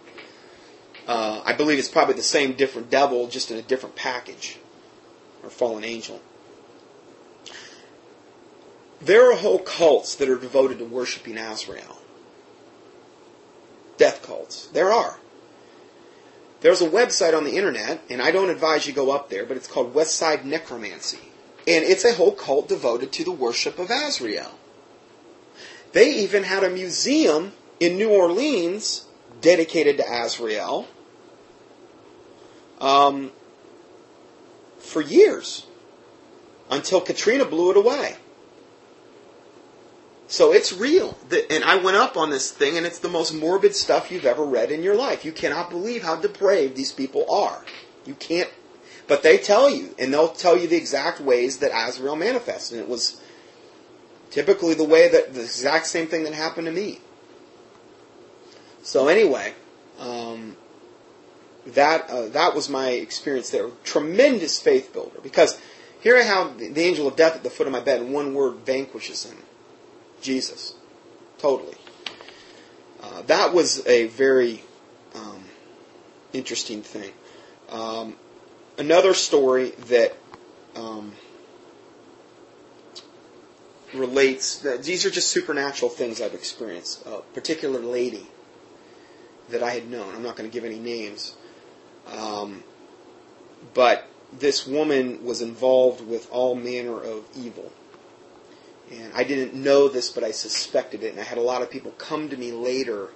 [1.06, 4.58] Uh, I believe it's probably the same different devil, just in a different package,
[5.42, 6.20] or fallen angel.
[9.00, 11.98] There are whole cults that are devoted to worshiping Azrael.
[13.96, 14.66] Death cults.
[14.66, 15.18] There are.
[16.60, 19.56] There's a website on the internet, and I don't advise you go up there, but
[19.56, 21.31] it's called Westside Necromancy.
[21.66, 24.52] And it's a whole cult devoted to the worship of Azrael.
[25.92, 29.04] They even had a museum in New Orleans
[29.40, 30.88] dedicated to Azrael
[32.80, 33.30] um,
[34.78, 35.66] for years
[36.70, 38.16] until Katrina blew it away.
[40.26, 41.18] So it's real.
[41.50, 44.42] And I went up on this thing, and it's the most morbid stuff you've ever
[44.42, 45.26] read in your life.
[45.26, 47.62] You cannot believe how depraved these people are.
[48.06, 48.48] You can't.
[49.08, 52.72] But they tell you, and they'll tell you the exact ways that Azrael manifests.
[52.72, 53.20] And it was
[54.30, 57.00] typically the way that the exact same thing that happened to me.
[58.82, 59.54] So anyway,
[59.98, 60.56] um,
[61.66, 63.68] that uh, that was my experience there.
[63.84, 65.60] Tremendous faith builder because
[66.00, 68.34] here I have the angel of death at the foot of my bed, and one
[68.34, 69.38] word vanquishes him.
[70.20, 70.74] Jesus.
[71.38, 71.76] Totally.
[73.02, 74.62] Uh, that was a very
[75.14, 75.44] um,
[76.32, 77.12] interesting thing.
[77.68, 78.16] Um,
[78.78, 80.16] another story that
[80.74, 81.12] um,
[83.94, 87.06] relates, these are just supernatural things I've experienced.
[87.06, 88.26] A particular lady
[89.50, 91.34] that I had known, I'm not going to give any names,
[92.10, 92.62] um,
[93.74, 97.70] but this woman was involved with all manner of evil.
[98.90, 101.12] And I didn't know this, but I suspected it.
[101.12, 103.08] And I had a lot of people come to me later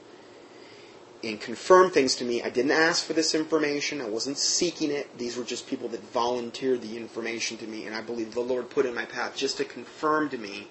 [1.24, 2.42] and confirm things to me.
[2.42, 4.00] I didn't ask for this information.
[4.00, 5.18] I wasn't seeking it.
[5.18, 7.87] These were just people that volunteered the information to me.
[7.87, 10.68] And I believe the Lord put in my path just to confirm to me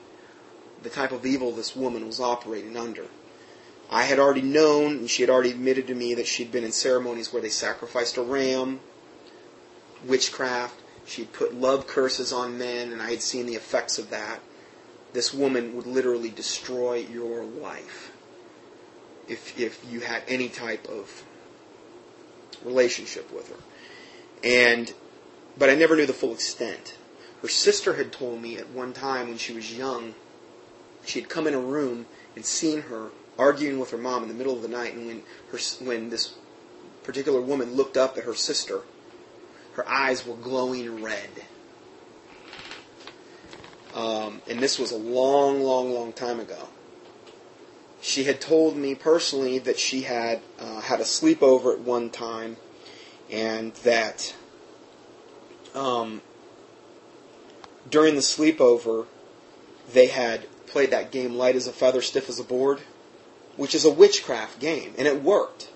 [0.83, 3.05] the type of evil this woman was operating under.
[3.89, 6.71] I had already known, and she had already admitted to me that she'd been in
[6.71, 8.79] ceremonies where they sacrificed a ram,
[10.05, 10.79] witchcraft.
[11.05, 14.39] She'd put love curses on men, and I had seen the effects of that.
[15.13, 18.14] This woman would literally destroy your life
[19.27, 21.23] if, if you had any type of
[22.63, 23.57] relationship with her.
[24.43, 24.93] And,
[25.57, 26.97] but I never knew the full extent.
[27.41, 30.15] Her sister had told me at one time when she was young,
[31.05, 34.35] she had come in a room and seen her arguing with her mom in the
[34.35, 36.33] middle of the night, and when her when this
[37.03, 38.81] particular woman looked up at her sister,
[39.73, 41.29] her eyes were glowing red.
[43.93, 46.67] Um, and this was a long, long, long time ago.
[48.05, 52.57] She had told me personally that she had uh, had a sleepover at one time,
[53.31, 54.35] and that
[55.73, 56.21] um,
[57.89, 59.07] during the sleepover,
[59.91, 62.81] they had played that game light as a feather, stiff as a board
[63.57, 65.69] which is a witchcraft game, and it worked.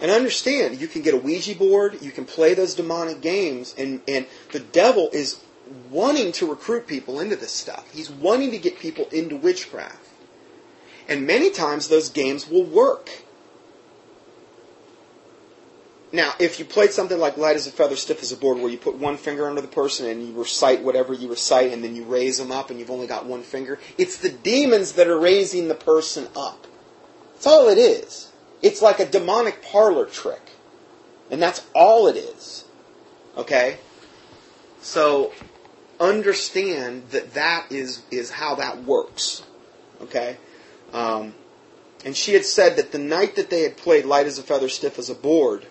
[0.00, 4.00] And understand, you can get a Ouija board, you can play those demonic games, and,
[4.08, 5.40] and the devil is
[5.90, 7.92] wanting to recruit people into this stuff.
[7.92, 10.08] He's wanting to get people into witchcraft.
[11.08, 13.10] And many times those games will work.
[16.12, 18.68] Now, if you played something like light as a feather, stiff as a board, where
[18.70, 21.96] you put one finger under the person and you recite whatever you recite, and then
[21.96, 25.18] you raise them up and you've only got one finger, it's the demons that are
[25.18, 26.66] raising the person up.
[27.32, 28.30] That's all it is.
[28.60, 30.52] It's like a demonic parlor trick.
[31.30, 32.64] And that's all it is.
[33.38, 33.78] Okay?
[34.82, 35.32] So,
[35.98, 39.42] understand that that is, is how that works.
[40.02, 40.36] Okay?
[40.92, 41.34] Um,
[42.04, 44.68] and she had said that the night that they had played Light as a Feather,
[44.68, 45.66] Stiff as a Board,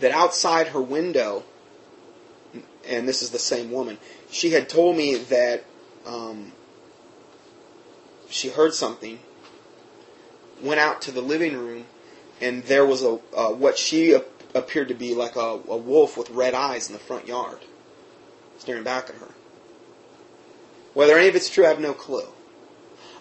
[0.00, 1.44] that outside her window,
[2.88, 3.98] and this is the same woman,
[4.30, 5.64] she had told me that
[6.06, 6.52] um,
[8.28, 9.18] she heard something,
[10.62, 11.84] went out to the living room,
[12.40, 14.18] and there was a uh, what she
[14.54, 17.58] appeared to be like a, a wolf with red eyes in the front yard,
[18.58, 19.28] staring back at her.
[20.94, 22.26] Whether any of it's true, I have no clue.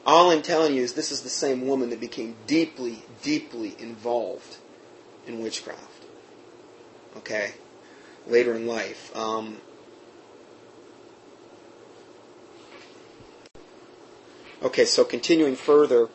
[0.10, 4.58] All I'm telling you is this is the same woman that became deeply, deeply involved
[5.28, 6.00] in witchcraft
[7.18, 7.52] okay,
[8.26, 9.16] later in life.
[9.16, 9.58] Um,
[14.64, 16.10] okay, so continuing further,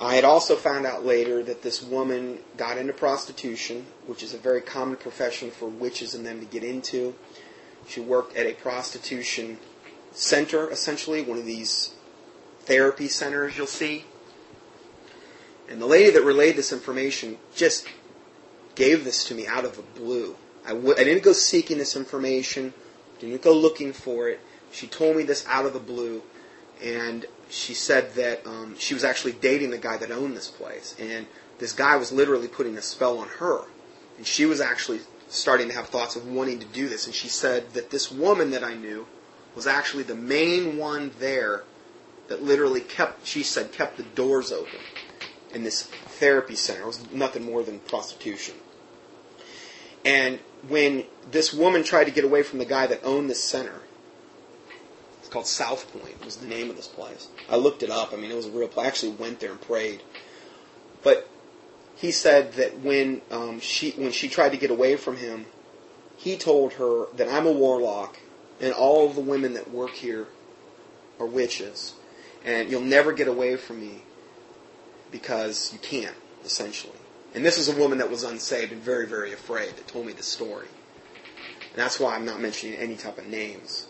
[0.00, 4.38] I had also found out later that this woman got into prostitution, which is a
[4.38, 7.14] very common profession for witches and them to get into.
[7.86, 9.58] She worked at a prostitution
[10.10, 11.94] center, essentially, one of these
[12.64, 14.04] therapy centers you'll see.
[15.68, 17.86] And the lady that relayed this information just
[18.74, 20.36] gave this to me out of the blue.
[20.64, 22.72] I w- I didn't go seeking this information,
[23.18, 24.40] didn't go looking for it.
[24.70, 26.22] She told me this out of the blue,
[26.82, 30.94] and she said that um, she was actually dating the guy that owned this place,
[30.98, 31.26] and
[31.58, 33.62] this guy was literally putting a spell on her,
[34.16, 37.06] and she was actually starting to have thoughts of wanting to do this.
[37.06, 39.06] And she said that this woman that I knew
[39.54, 41.64] was actually the main one there
[42.32, 44.80] that literally kept, she said, kept the doors open
[45.52, 46.80] in this therapy center.
[46.80, 48.54] It was nothing more than prostitution.
[50.02, 53.82] And when this woman tried to get away from the guy that owned this center,
[55.20, 56.24] it's called South Point.
[56.24, 57.28] Was the name of this place.
[57.50, 58.14] I looked it up.
[58.14, 58.86] I mean, it was a real place.
[58.86, 60.00] I actually went there and prayed.
[61.02, 61.28] But
[61.96, 65.44] he said that when um, she when she tried to get away from him,
[66.16, 68.18] he told her that I'm a warlock
[68.58, 70.28] and all the women that work here
[71.20, 71.94] are witches,
[72.44, 74.02] and you'll never get away from me
[75.10, 76.98] because you can't, essentially.
[77.34, 80.12] And this is a woman that was unsaved and very, very afraid that told me
[80.12, 80.68] the story.
[81.70, 83.86] And that's why I'm not mentioning any type of names.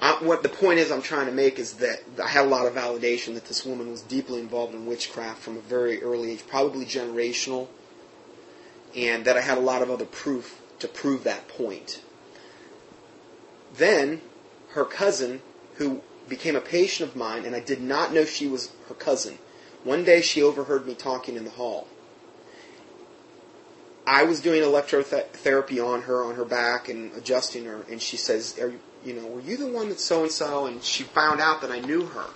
[0.00, 2.66] I, what the point is I'm trying to make is that I had a lot
[2.66, 6.46] of validation that this woman was deeply involved in witchcraft from a very early age,
[6.46, 7.68] probably generational,
[8.94, 12.00] and that I had a lot of other proof to prove that point.
[13.74, 14.20] Then
[14.70, 15.40] her cousin,
[15.74, 19.38] who became a patient of mine, and I did not know she was her cousin.
[19.84, 21.88] One day she overheard me talking in the hall.
[24.06, 28.56] I was doing electrotherapy on her, on her back, and adjusting her, and she says,
[28.58, 30.66] you, you know, were you the one that so and so?
[30.66, 32.26] And she found out that I knew her.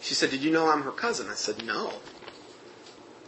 [0.00, 1.28] She said, Did you know I'm her cousin?
[1.28, 1.92] I said, No.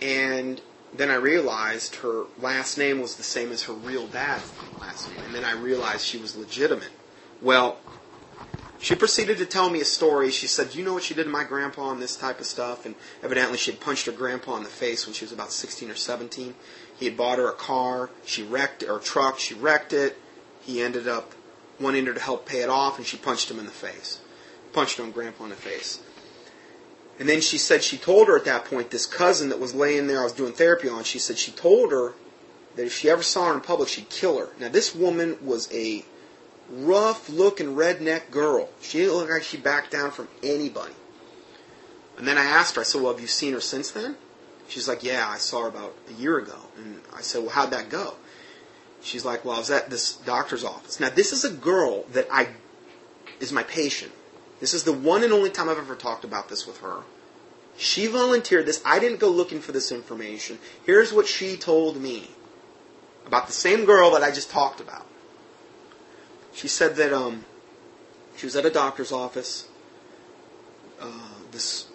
[0.01, 0.61] And
[0.95, 5.21] then I realized her last name was the same as her real dad's last name.
[5.25, 6.91] And then I realized she was legitimate.
[7.43, 7.79] Well,
[8.81, 10.31] she proceeded to tell me a story.
[10.31, 12.87] She said, You know what she did to my grandpa and this type of stuff?
[12.87, 15.91] And evidently she had punched her grandpa in the face when she was about 16
[15.91, 16.55] or 17.
[16.99, 18.11] He had bought her a car.
[18.25, 19.39] She wrecked a truck.
[19.39, 20.17] She wrecked it.
[20.63, 21.33] He ended up
[21.79, 24.21] wanting her to help pay it off, and she punched him in the face.
[24.73, 26.01] Punched her grandpa in the face.
[27.19, 30.07] And then she said she told her at that point, this cousin that was laying
[30.07, 32.15] there I was doing therapy on, she said she told her
[32.77, 34.49] that if she ever saw her in public, she'd kill her.
[34.59, 36.05] Now, this woman was a
[36.71, 38.69] rough looking redneck girl.
[38.81, 40.95] She didn't look like she backed down from anybody.
[42.17, 44.17] And then I asked her, I said, Well, have you seen her since then?
[44.69, 46.59] She's like, Yeah, I saw her about a year ago.
[46.77, 48.15] And I said, Well, how'd that go?
[49.03, 51.01] She's like, Well, I was at this doctor's office.
[51.01, 52.49] Now, this is a girl that I
[53.41, 54.13] is my patient.
[54.61, 57.01] This is the one and only time I've ever talked about this with her.
[57.79, 58.83] She volunteered this.
[58.85, 60.59] I didn't go looking for this information.
[60.85, 62.29] Here's what she told me
[63.27, 65.07] about the same girl that I just talked about.
[66.53, 67.45] She said that um,
[68.37, 69.69] she was at a doctor's office.
[71.01, 71.11] Uh,
[71.53, 71.87] this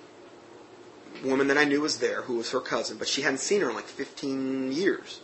[1.24, 3.70] woman that I knew was there, who was her cousin, but she hadn't seen her
[3.70, 5.22] in like 15 years.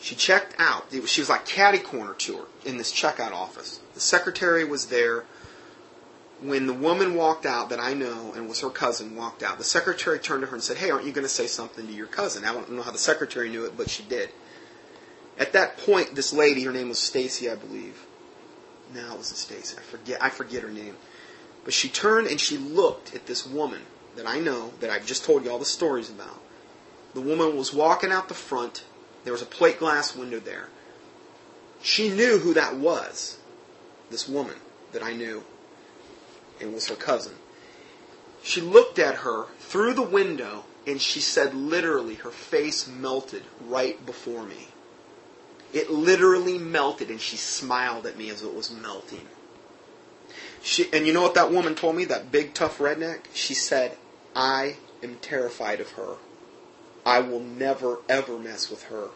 [0.00, 0.86] She checked out.
[1.06, 3.80] She was like catty corner to her in this checkout office.
[3.94, 5.24] The secretary was there
[6.40, 9.64] when the woman walked out that I know and was her cousin walked out, the
[9.64, 12.06] secretary turned to her and said, Hey, aren't you going to say something to your
[12.06, 12.44] cousin?
[12.44, 14.30] I don't know how the secretary knew it, but she did.
[15.38, 18.06] At that point, this lady, her name was Stacy, I believe.
[18.94, 19.76] No, it wasn't Stacy.
[19.78, 20.22] I forget.
[20.22, 20.96] I forget her name.
[21.64, 23.82] But she turned and she looked at this woman
[24.14, 26.40] that I know that I've just told you all the stories about.
[27.14, 28.84] The woman was walking out the front.
[29.24, 30.68] There was a plate glass window there.
[31.82, 33.38] She knew who that was.
[34.10, 34.56] This woman
[34.92, 35.44] that I knew
[36.60, 37.34] and was her cousin.
[38.42, 44.04] She looked at her through the window and she said literally her face melted right
[44.06, 44.68] before me.
[45.72, 49.28] It literally melted and she smiled at me as it was melting.
[50.62, 53.20] She, and you know what that woman told me, that big tough redneck?
[53.32, 53.96] She said,
[54.34, 56.16] I am terrified of her.
[57.04, 59.10] I will never ever mess with her.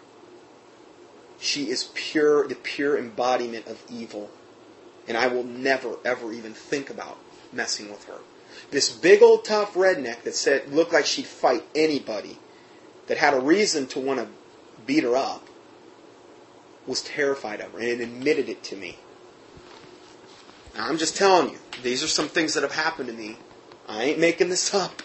[1.41, 4.31] She is pure, the pure embodiment of evil.
[5.09, 7.19] And I will never ever even think about
[7.53, 8.19] messing with her.
[8.71, 12.39] This big old tough redneck that said looked like she'd fight anybody,
[13.07, 14.29] that had a reason to want to
[14.87, 15.49] beat her up,
[16.87, 18.99] was terrified of her and admitted it to me.
[20.75, 23.37] Now, I'm just telling you, these are some things that have happened to me.
[23.89, 25.03] I ain't making this up.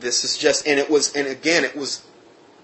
[0.00, 2.06] This is just, and it was, and again, it was,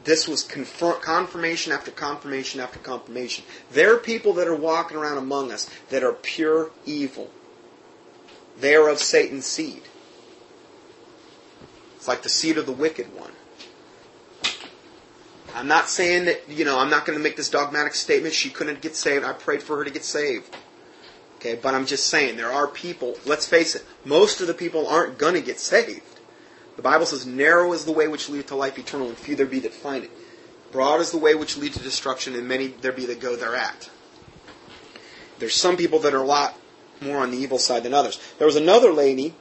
[0.05, 3.45] this was confirm, confirmation after confirmation after confirmation.
[3.71, 7.31] There are people that are walking around among us that are pure evil.
[8.61, 9.83] They are of Satan's seed.
[11.97, 13.33] It's like the seed of the wicked one.
[15.55, 18.35] I'm not saying that, you know, I'm not going to make this dogmatic statement.
[18.35, 19.25] She couldn't get saved.
[19.25, 20.55] I prayed for her to get saved.
[21.37, 24.87] Okay, but I'm just saying there are people, let's face it, most of the people
[24.87, 26.03] aren't going to get saved.
[26.77, 29.47] The Bible says, narrow is the way which leads to life eternal, and few there
[29.47, 30.11] be that find it.
[30.71, 33.91] Broad is the way which leads to destruction, and many there be that go thereat.
[35.39, 36.57] There's some people that are a lot
[37.01, 38.21] more on the evil side than others.
[38.39, 39.35] There was another lady,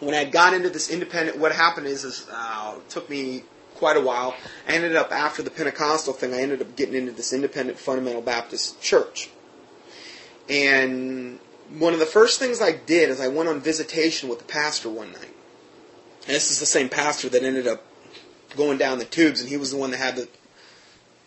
[0.00, 3.44] when I got into this independent, what happened is, is uh, it took me
[3.78, 4.34] quite a while.
[4.68, 8.20] I ended up, after the Pentecostal thing, I ended up getting into this independent fundamental
[8.20, 9.30] Baptist church.
[10.48, 11.38] And
[11.70, 14.88] one of the first things I did is I went on visitation with the pastor
[14.88, 15.34] one night.
[16.26, 17.84] And this is the same pastor that ended up
[18.56, 20.28] going down the tubes, and he was the one that had the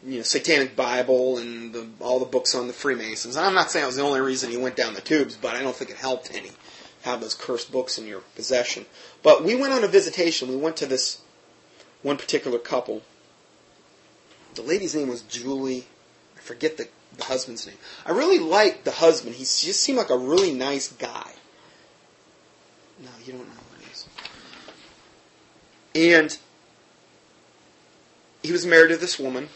[0.04, 3.36] you know Satanic Bible and the, all the books on the Freemasons.
[3.36, 5.56] And I'm not saying it was the only reason he went down the tubes, but
[5.56, 6.52] I don't think it helped any
[7.04, 8.86] have those cursed books in your possession.
[9.24, 10.50] But we went on a visitation.
[10.50, 11.22] We went to this
[12.04, 13.02] one particular couple.
[14.56, 15.86] The lady's name was Julie.
[16.36, 16.88] I forget the,
[17.18, 17.78] the husband's name.
[18.06, 19.36] I really liked the husband.
[19.36, 21.32] He just seemed like a really nice guy.
[23.02, 24.08] No, you don't know who it is.
[25.96, 26.38] And
[28.44, 29.50] he was married to this woman,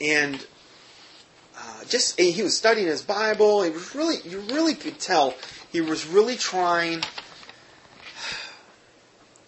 [0.00, 0.44] and
[1.56, 3.62] uh, just he was studying his Bible.
[3.62, 5.34] He was really, you really could tell
[5.70, 7.02] he was really trying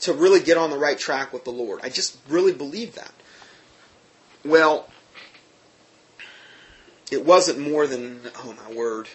[0.00, 1.80] to really get on the right track with the Lord.
[1.82, 3.12] I just really believe that.
[4.44, 4.88] Well,
[7.10, 9.08] it wasn't more than, oh my word,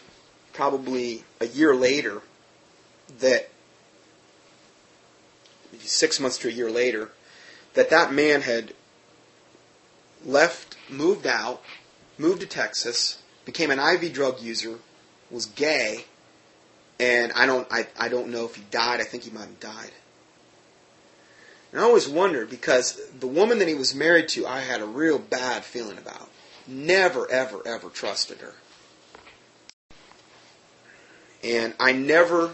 [0.54, 2.22] probably a year later
[3.20, 3.50] that,
[5.80, 7.10] six months to a year later,
[7.74, 8.74] that that man had
[10.26, 11.62] left, moved out,
[12.18, 14.80] moved to Texas, became an IV drug user,
[15.32, 16.06] was gay,
[17.00, 19.02] and I don't, I, I don't know if he died.
[19.02, 19.92] I think he might have died.
[21.76, 24.86] And I always wonder because the woman that he was married to, I had a
[24.86, 26.30] real bad feeling about.
[26.66, 28.54] Never, ever, ever trusted her.
[31.44, 32.52] And I never,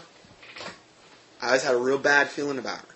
[1.40, 2.94] I always had a real bad feeling about her.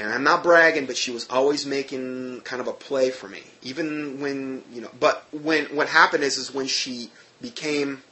[0.00, 3.44] And I'm not bragging, but she was always making kind of a play for me.
[3.62, 8.02] Even when, you know, but when, what happened is, is when she became,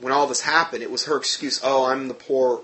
[0.00, 2.60] when all this happened, it was her excuse, oh, I'm the poor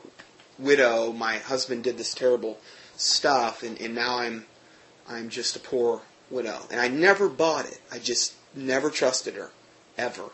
[0.58, 2.58] widow, my husband did this terrible
[2.96, 4.46] stuff, and, and now I'm,
[5.08, 6.60] I'm just a poor widow.
[6.70, 7.80] And I never bought it.
[7.92, 9.50] I just never trusted her.
[9.98, 10.30] Ever.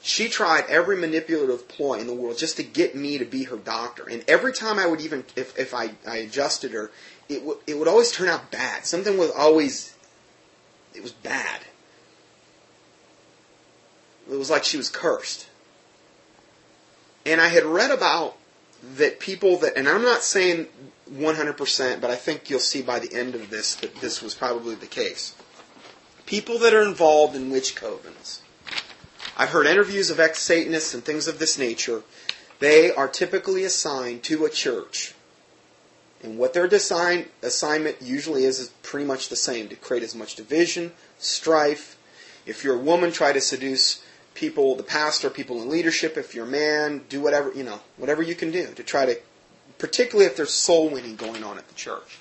[0.00, 3.56] She tried every manipulative ploy in the world just to get me to be her
[3.56, 4.08] doctor.
[4.08, 6.90] And every time I would even, if, if I, I adjusted her,
[7.28, 8.86] it, w- it would always turn out bad.
[8.86, 9.94] Something was always,
[10.94, 11.60] it was bad.
[14.30, 15.46] It was like she was cursed.
[17.26, 18.37] And I had read about
[18.96, 20.68] that people that, and I'm not saying
[21.12, 24.74] 100%, but I think you'll see by the end of this that this was probably
[24.74, 25.34] the case.
[26.26, 28.40] People that are involved in witch covens
[29.40, 32.02] I've heard interviews of ex Satanists and things of this nature.
[32.58, 35.14] They are typically assigned to a church.
[36.24, 40.16] And what their design, assignment usually is is pretty much the same to create as
[40.16, 41.96] much division, strife.
[42.46, 44.02] If you're a woman, try to seduce
[44.38, 46.16] people, the pastor, people in leadership.
[46.16, 49.18] If you're a man, do whatever, you know, whatever you can do to try to,
[49.78, 52.18] particularly if there's soul winning going on at the church.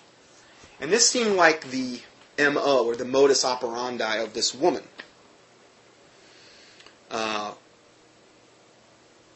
[0.82, 2.02] And this seemed like the
[2.40, 4.84] MO or the modus operandi of this woman.
[7.10, 7.54] Uh,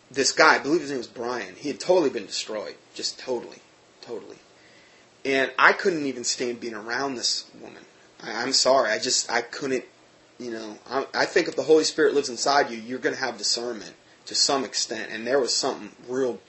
[0.10, 2.76] this guy, I believe his name was Brian, he had totally been destroyed.
[2.94, 3.60] Just totally.
[4.02, 4.38] Totally.
[5.24, 7.84] And I couldn't even stand being around this woman.
[8.22, 8.92] I, am sorry.
[8.92, 9.86] I just, I couldn't,
[10.42, 13.22] you know, I, I think if the Holy Spirit lives inside you, you're going to
[13.22, 13.94] have discernment
[14.26, 15.12] to some extent.
[15.12, 16.40] And there was something real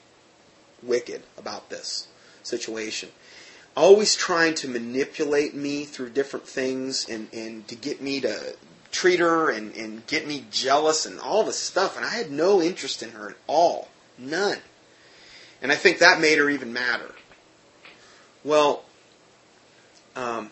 [0.81, 2.07] wicked about this
[2.41, 3.09] situation.
[3.75, 8.55] Always trying to manipulate me through different things and, and to get me to
[8.91, 11.95] treat her and, and get me jealous and all this stuff.
[11.95, 13.89] And I had no interest in her at all.
[14.17, 14.59] None.
[15.61, 17.15] And I think that made her even madder.
[18.43, 18.83] Well,
[20.15, 20.51] um,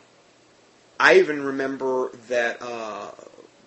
[0.99, 3.11] I even remember that uh,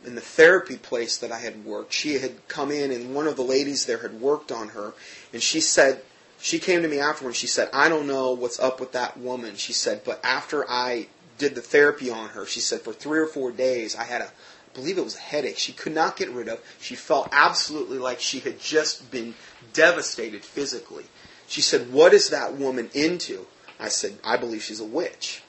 [0.07, 3.37] in the therapy place that I had worked, she had come in and one of
[3.37, 4.95] the ladies there had worked on her,
[5.33, 6.03] and she said,
[6.41, 7.39] she came to me afterwards.
[7.39, 11.07] She said, "I don't know what's up with that woman." She said, "But after I
[11.39, 14.31] did the therapy on her, she said for three or four days I had a
[14.75, 16.61] believe it was a headache she could not get rid of.
[16.81, 19.35] She felt absolutely like she had just been
[19.73, 21.05] devastated physically.
[21.47, 23.47] She said, What is that woman into?
[23.81, 25.43] I said, I believe she's a witch.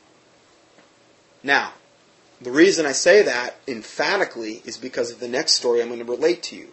[1.43, 1.73] Now,
[2.45, 6.05] the reason I say that emphatically is because of the next story I'm going to
[6.05, 6.67] relate to you.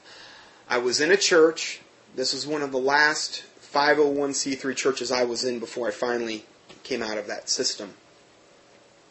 [0.68, 1.80] I was in a church.
[2.14, 3.42] This was one of the last
[3.72, 6.44] 501c3 churches I was in before I finally
[6.82, 7.94] came out of that system.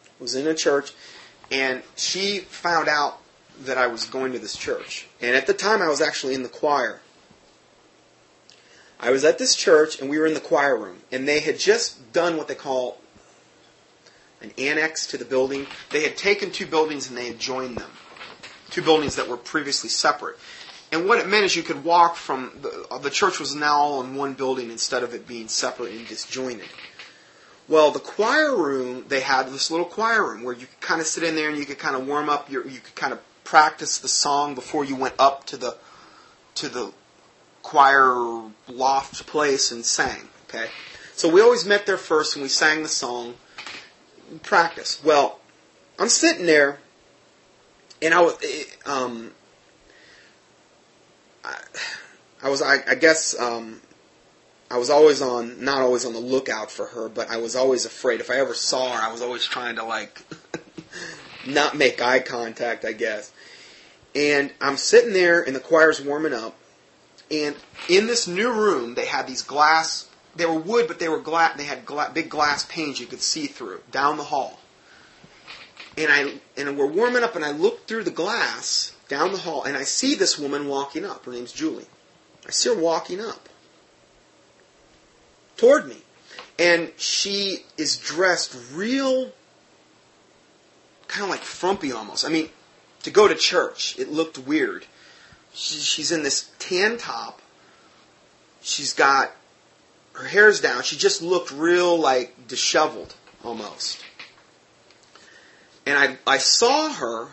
[0.05, 0.93] I was in a church,
[1.49, 3.17] and she found out
[3.61, 5.07] that I was going to this church.
[5.19, 7.01] And at the time, I was actually in the choir.
[8.99, 10.99] I was at this church, and we were in the choir room.
[11.11, 13.00] And they had just done what they call
[14.41, 15.67] an annex to the building.
[15.89, 17.91] They had taken two buildings and they had joined them.
[18.69, 20.37] Two buildings that were previously separate.
[20.91, 23.77] And what it meant is you could walk from the, uh, the church was now
[23.77, 26.67] all in one building instead of it being separate and disjointed.
[27.67, 31.07] Well, the choir room, they had this little choir room where you could kind of
[31.07, 33.19] sit in there and you could kind of warm up your, you could kind of
[33.45, 35.77] practice the song before you went up to the
[36.55, 36.91] to the
[37.63, 40.27] choir loft place and sang.
[40.49, 40.67] Okay,
[41.15, 43.35] so we always met there first and we sang the song.
[44.39, 45.01] Practice.
[45.03, 45.39] Well,
[45.99, 46.79] I'm sitting there,
[48.01, 48.37] and I was,
[48.85, 49.31] um,
[51.43, 51.57] I,
[52.43, 53.81] I was, I, I guess, um,
[54.69, 57.85] I was always on, not always on the lookout for her, but I was always
[57.85, 58.21] afraid.
[58.21, 60.21] If I ever saw her, I was always trying to like
[61.47, 63.31] not make eye contact, I guess.
[64.15, 66.55] And I'm sitting there, and the choir's warming up,
[67.29, 67.55] and
[67.87, 70.07] in this new room, they had these glass.
[70.35, 71.57] They were wood, but they were glass.
[71.57, 74.59] They had gla- big glass panes you could see through down the hall.
[75.97, 79.63] And I and we're warming up, and I look through the glass down the hall,
[79.63, 81.25] and I see this woman walking up.
[81.25, 81.87] Her name's Julie.
[82.47, 83.49] I see her walking up
[85.57, 85.97] toward me,
[86.57, 89.31] and she is dressed real,
[91.07, 92.25] kind of like frumpy almost.
[92.25, 92.49] I mean,
[93.03, 94.85] to go to church, it looked weird.
[95.53, 97.41] She, she's in this tan top.
[98.61, 99.31] She's got
[100.13, 100.83] her hair's down.
[100.83, 104.03] She just looked real like disheveled almost.
[105.85, 107.29] And I I saw her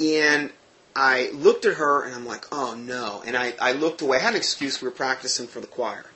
[0.00, 0.50] and
[0.94, 3.22] I looked at her and I'm like, oh no.
[3.24, 4.18] And I, I looked away.
[4.18, 4.82] I had an excuse.
[4.82, 6.06] We were practicing for the choir.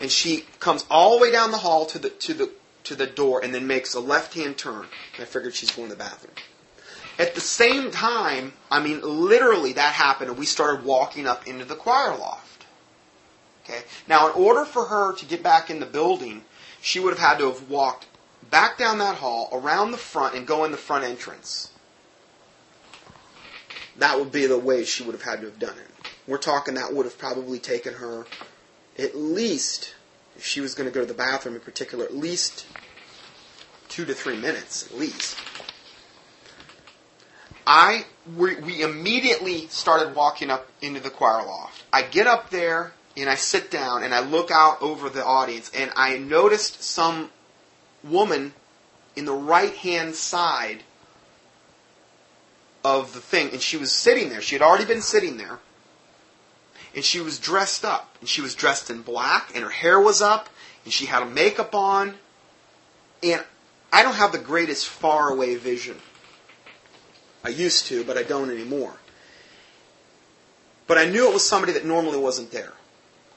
[0.00, 2.50] And she comes all the way down the hall to the to the
[2.84, 4.86] to the door and then makes a left hand turn.
[5.18, 6.34] I figured she's going to the bathroom.
[7.18, 11.64] At the same time, I mean, literally that happened, and we started walking up into
[11.64, 12.55] the choir loft.
[13.68, 13.82] Okay.
[14.06, 16.44] Now, in order for her to get back in the building,
[16.80, 18.06] she would have had to have walked
[18.48, 21.72] back down that hall, around the front, and go in the front entrance.
[23.98, 26.08] That would be the way she would have had to have done it.
[26.28, 28.26] We're talking that would have probably taken her
[28.98, 29.94] at least,
[30.36, 32.66] if she was going to go to the bathroom in particular, at least
[33.88, 35.36] two to three minutes, at least.
[37.66, 38.04] I
[38.36, 41.82] we, we immediately started walking up into the choir loft.
[41.92, 45.70] I get up there and I sit down and I look out over the audience
[45.74, 47.30] and I noticed some
[48.04, 48.52] woman
[49.14, 50.82] in the right hand side
[52.84, 54.42] of the thing and she was sitting there.
[54.42, 55.58] She had already been sitting there.
[56.94, 58.16] And she was dressed up.
[58.20, 60.48] And she was dressed in black and her hair was up
[60.84, 62.14] and she had a makeup on.
[63.22, 63.42] And
[63.92, 65.96] I don't have the greatest far away vision.
[67.42, 68.94] I used to, but I don't anymore.
[70.86, 72.72] But I knew it was somebody that normally wasn't there.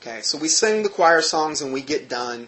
[0.01, 2.47] Okay, so we sing the choir songs and we get done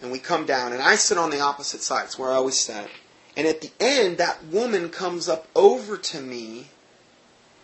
[0.00, 2.04] and we come down and I sit on the opposite side.
[2.04, 2.88] It's where I always sat.
[3.36, 6.68] And at the end, that woman comes up over to me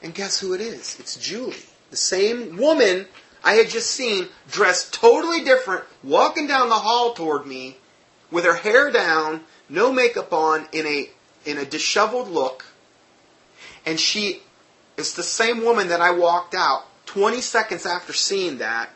[0.03, 0.99] and guess who it is?
[0.99, 1.55] It's Julie.
[1.91, 3.07] The same woman
[3.45, 7.77] I had just seen, dressed totally different, walking down the hall toward me
[8.31, 11.11] with her hair down, no makeup on, in a
[11.47, 12.67] in a disheveled look,
[13.87, 14.43] and she
[14.99, 18.89] is the same woman that I walked out 20 seconds after seeing that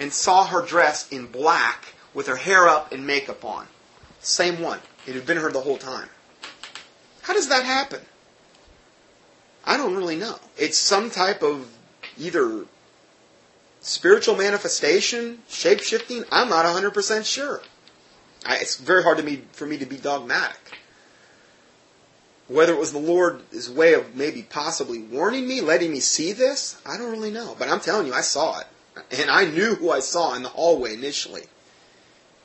[0.00, 3.66] and saw her dressed in black with her hair up and makeup on.
[4.20, 4.80] Same one.
[5.06, 6.08] It had been her the whole time.
[7.20, 8.00] How does that happen?
[9.66, 10.36] I don't really know.
[10.56, 11.70] It's some type of
[12.16, 12.64] either
[13.82, 16.24] spiritual manifestation, shape shifting.
[16.32, 17.60] I'm not 100% sure.
[18.46, 20.77] I, it's very hard to me, for me to be dogmatic.
[22.48, 26.80] Whether it was the Lord's way of maybe possibly warning me, letting me see this,
[26.84, 27.54] I don't really know.
[27.58, 28.66] But I'm telling you, I saw it.
[29.10, 31.44] And I knew who I saw in the hallway initially.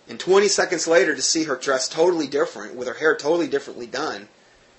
[0.09, 3.87] And 20 seconds later, to see her dressed totally different, with her hair totally differently
[3.87, 4.27] done,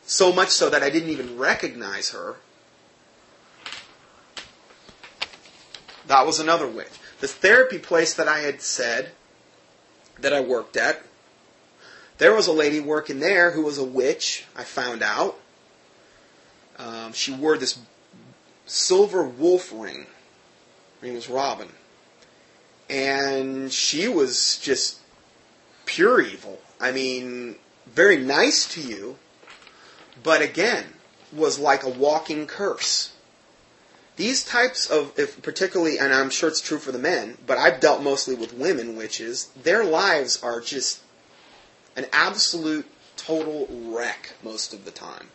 [0.07, 2.37] so much so that I didn't even recognize her,
[6.07, 6.93] that was another witch.
[7.21, 9.13] The therapy place that I had said
[10.21, 11.03] that I worked at,
[12.19, 15.39] there was a lady working there who was a witch, I found out.
[16.79, 17.79] Um, she wore this
[18.67, 20.07] silver wolf ring.
[21.01, 21.69] Her name was Robin.
[22.89, 25.01] And she was just
[25.87, 26.61] pure evil.
[26.81, 27.57] I mean,
[27.87, 29.17] very nice to you,
[30.23, 30.85] but again,
[31.33, 33.13] was like a walking curse.
[34.17, 37.81] These types of, if particularly, and I'm sure it's true for the men, but I've
[37.81, 41.01] dealt mostly with women witches, their lives are just
[41.97, 42.87] an absolute
[43.17, 45.29] total wreck most of the time.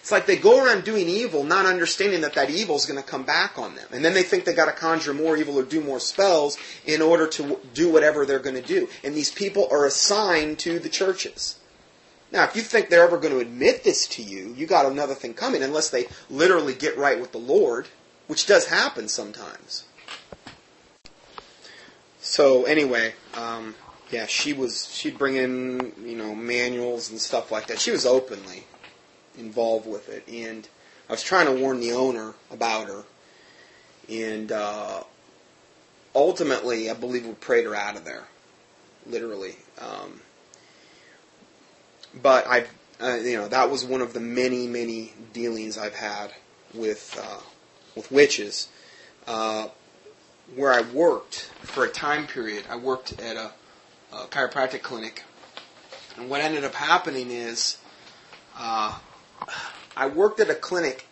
[0.00, 3.08] It's like they go around doing evil, not understanding that that evil is going to
[3.08, 3.88] come back on them.
[3.90, 7.02] And then they think they got to conjure more evil or do more spells in
[7.02, 8.88] order to do whatever they're going to do.
[9.02, 11.58] And these people are assigned to the churches.
[12.30, 15.14] Now, if you think they're ever going to admit this to you, you got another
[15.14, 17.88] thing coming, unless they literally get right with the Lord,
[18.28, 19.86] which does happen sometimes.
[22.20, 23.74] So anyway, um,
[24.10, 24.92] yeah, she was.
[24.92, 27.78] She'd bring in you know manuals and stuff like that.
[27.80, 28.64] She was openly
[29.38, 30.68] involved with it, and
[31.08, 33.04] I was trying to warn the owner about her,
[34.08, 35.02] and uh,
[36.14, 38.24] ultimately, I believe we prayed her out of there,
[39.06, 39.56] literally.
[39.78, 40.20] Um,
[42.22, 42.66] but I,
[43.00, 46.32] uh, you know, that was one of the many, many dealings I've had
[46.74, 47.40] with uh,
[47.94, 48.68] with witches.
[49.26, 49.68] Uh,
[50.54, 53.50] where I worked for a time period, I worked at a,
[54.12, 55.22] a chiropractic clinic,
[56.16, 57.78] and what ended up happening is,
[58.56, 58.98] uh,
[59.96, 61.06] I worked at a clinic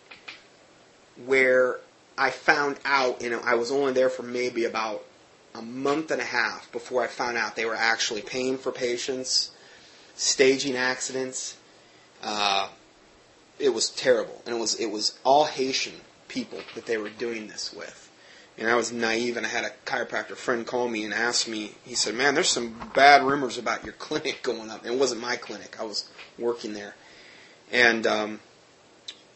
[1.25, 1.79] where
[2.17, 5.05] I found out, you know, I was only there for maybe about
[5.53, 9.51] a month and a half before I found out they were actually paying for patients,
[10.15, 11.57] staging accidents.
[12.21, 12.67] Uh,
[13.59, 15.93] it was terrible, and it was it was all Haitian
[16.27, 18.04] people that they were doing this with.
[18.57, 21.75] And I was naive, and I had a chiropractor friend call me and ask me.
[21.83, 25.21] He said, "Man, there's some bad rumors about your clinic going up." And it wasn't
[25.21, 26.95] my clinic; I was working there,
[27.71, 28.39] and um,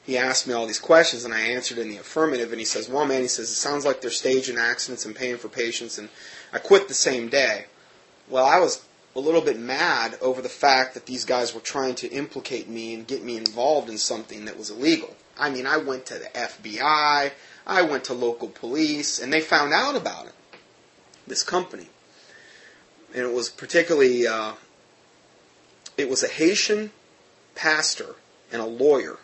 [0.06, 2.52] he asked me all these questions, and I answered in the affirmative.
[2.52, 5.38] And he says, "Well, man," he says, "it sounds like they're staging accidents and paying
[5.38, 6.08] for patients." And
[6.54, 7.66] I quit the same day.
[8.30, 11.96] Well, I was a little bit mad over the fact that these guys were trying
[11.96, 15.16] to implicate me and get me involved in something that was illegal.
[15.38, 17.32] I mean, I went to the FBI,
[17.70, 20.34] I went to local police, and they found out about it.
[21.28, 21.88] This company,
[23.14, 24.54] and it was particularly, uh,
[25.96, 26.92] it was a Haitian
[27.54, 28.16] pastor
[28.52, 29.20] and a lawyer.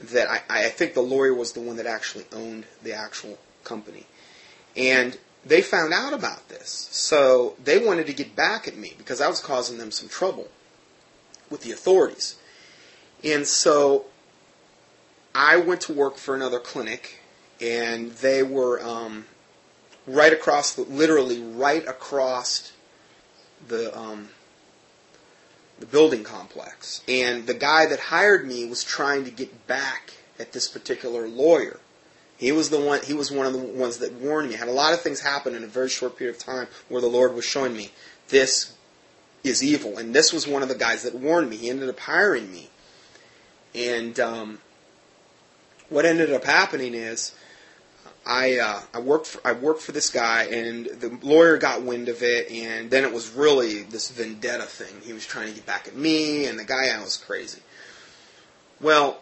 [0.00, 4.06] That I, I think the lawyer was the one that actually owned the actual company,
[4.76, 6.88] and they found out about this.
[6.90, 10.48] So they wanted to get back at me because I was causing them some trouble
[11.50, 12.36] with the authorities.
[13.22, 14.06] And so
[15.34, 17.20] I went to work for another clinic,
[17.60, 19.26] and they were um,
[20.06, 22.72] right across, the, literally right across
[23.68, 24.28] the um,
[25.78, 27.02] the building complex.
[27.08, 31.80] And the guy that hired me was trying to get back at this particular lawyer.
[32.36, 33.00] He was the one.
[33.02, 34.54] He was one of the ones that warned me.
[34.54, 37.00] I had a lot of things happen in a very short period of time where
[37.00, 37.92] the Lord was showing me
[38.28, 38.74] this
[39.44, 41.56] is evil, and this was one of the guys that warned me.
[41.56, 42.70] He ended up hiring me,
[43.74, 44.58] and um,
[45.94, 47.34] what ended up happening is
[48.26, 52.08] I uh, I worked for, I worked for this guy, and the lawyer got wind
[52.08, 55.02] of it, and then it was really this vendetta thing.
[55.02, 57.60] He was trying to get back at me, and the guy I was crazy.
[58.80, 59.20] Well,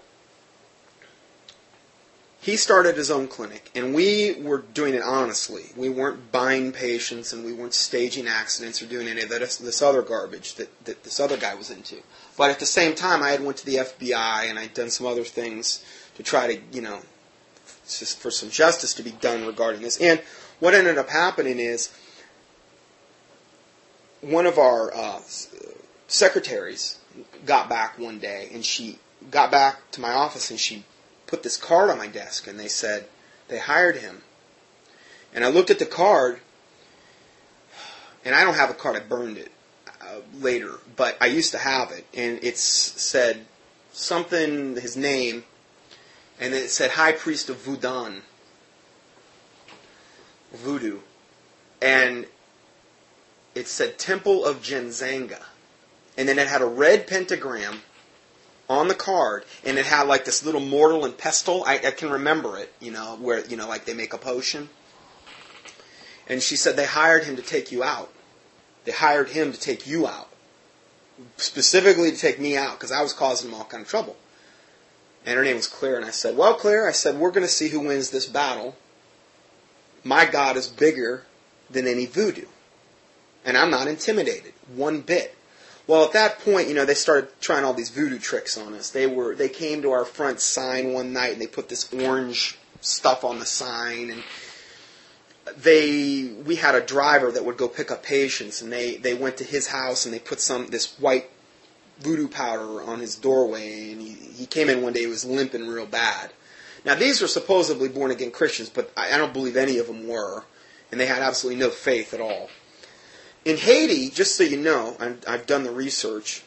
[2.40, 5.66] he started his own clinic, and we were doing it honestly.
[5.76, 9.82] We weren't buying patients, and we weren't staging accidents or doing any of this, this
[9.82, 11.96] other garbage that, that this other guy was into.
[12.36, 15.06] But at the same time, I had went to the FBI, and I'd done some
[15.06, 15.84] other things
[16.16, 17.00] to try to, you know,
[18.18, 20.00] for some justice to be done regarding this.
[20.00, 20.20] And
[20.60, 21.94] what ended up happening is
[24.20, 25.20] one of our uh,
[26.06, 26.98] secretaries
[27.44, 28.98] got back one day, and she
[29.30, 30.84] got back to my office, and she
[31.32, 33.06] put this card on my desk and they said
[33.48, 34.20] they hired him.
[35.34, 36.40] And I looked at the card,
[38.22, 39.50] and I don't have a card, I burned it
[40.02, 42.06] uh, later, but I used to have it.
[42.12, 43.46] And it said
[43.92, 45.44] something, his name,
[46.42, 48.20] and it said High Priest of Voodoo.
[50.52, 50.98] Voodoo.
[51.80, 52.26] And
[53.54, 55.40] it said Temple of Jenzanga.
[56.18, 57.82] And then it had a red pentagram
[58.68, 61.62] on the card, and it had like this little mortal and pestle.
[61.64, 64.68] I, I can remember it, you know, where you know, like they make a potion.
[66.28, 68.12] And she said they hired him to take you out.
[68.84, 70.28] They hired him to take you out,
[71.36, 74.16] specifically to take me out because I was causing them all kind of trouble.
[75.24, 77.52] And her name was Claire, and I said, "Well, Claire, I said we're going to
[77.52, 78.76] see who wins this battle.
[80.04, 81.24] My God is bigger
[81.70, 82.46] than any voodoo,
[83.44, 85.36] and I'm not intimidated one bit."
[85.86, 88.90] Well, at that point, you know, they started trying all these voodoo tricks on us.
[88.90, 92.58] They were they came to our front sign one night and they put this orange
[92.80, 94.22] stuff on the sign and
[95.56, 99.36] they we had a driver that would go pick up patients and they they went
[99.38, 101.28] to his house and they put some this white
[102.02, 105.66] voodoo powder on his doorway and he, he came in one day he was limping
[105.66, 106.30] real bad.
[106.84, 110.08] Now these were supposedly born again Christians, but I, I don't believe any of them
[110.08, 110.44] were,
[110.90, 112.50] and they had absolutely no faith at all.
[113.44, 114.96] In Haiti, just so you know,
[115.26, 116.42] I've done the research.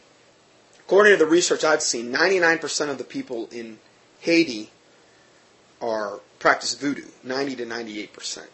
[0.80, 3.80] According to the research I've seen, 99% of the people in
[4.20, 4.70] Haiti
[5.82, 8.46] are practice voodoo, 90 to 98%,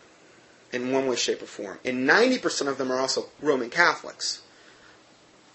[0.72, 1.78] in one way, shape, or form.
[1.86, 4.42] And 90% of them are also Roman Catholics.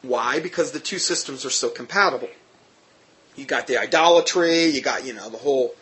[0.07, 0.41] Why?
[0.41, 2.29] Because the two systems are so compatible.
[3.35, 5.75] You got the idolatry, you got, you know, the whole.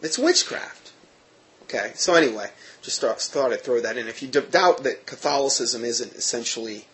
[0.00, 0.92] It's witchcraft.
[1.64, 2.50] Okay, so anyway,
[2.80, 4.08] just thought I'd throw that in.
[4.08, 6.86] If you doubt that Catholicism isn't essentially,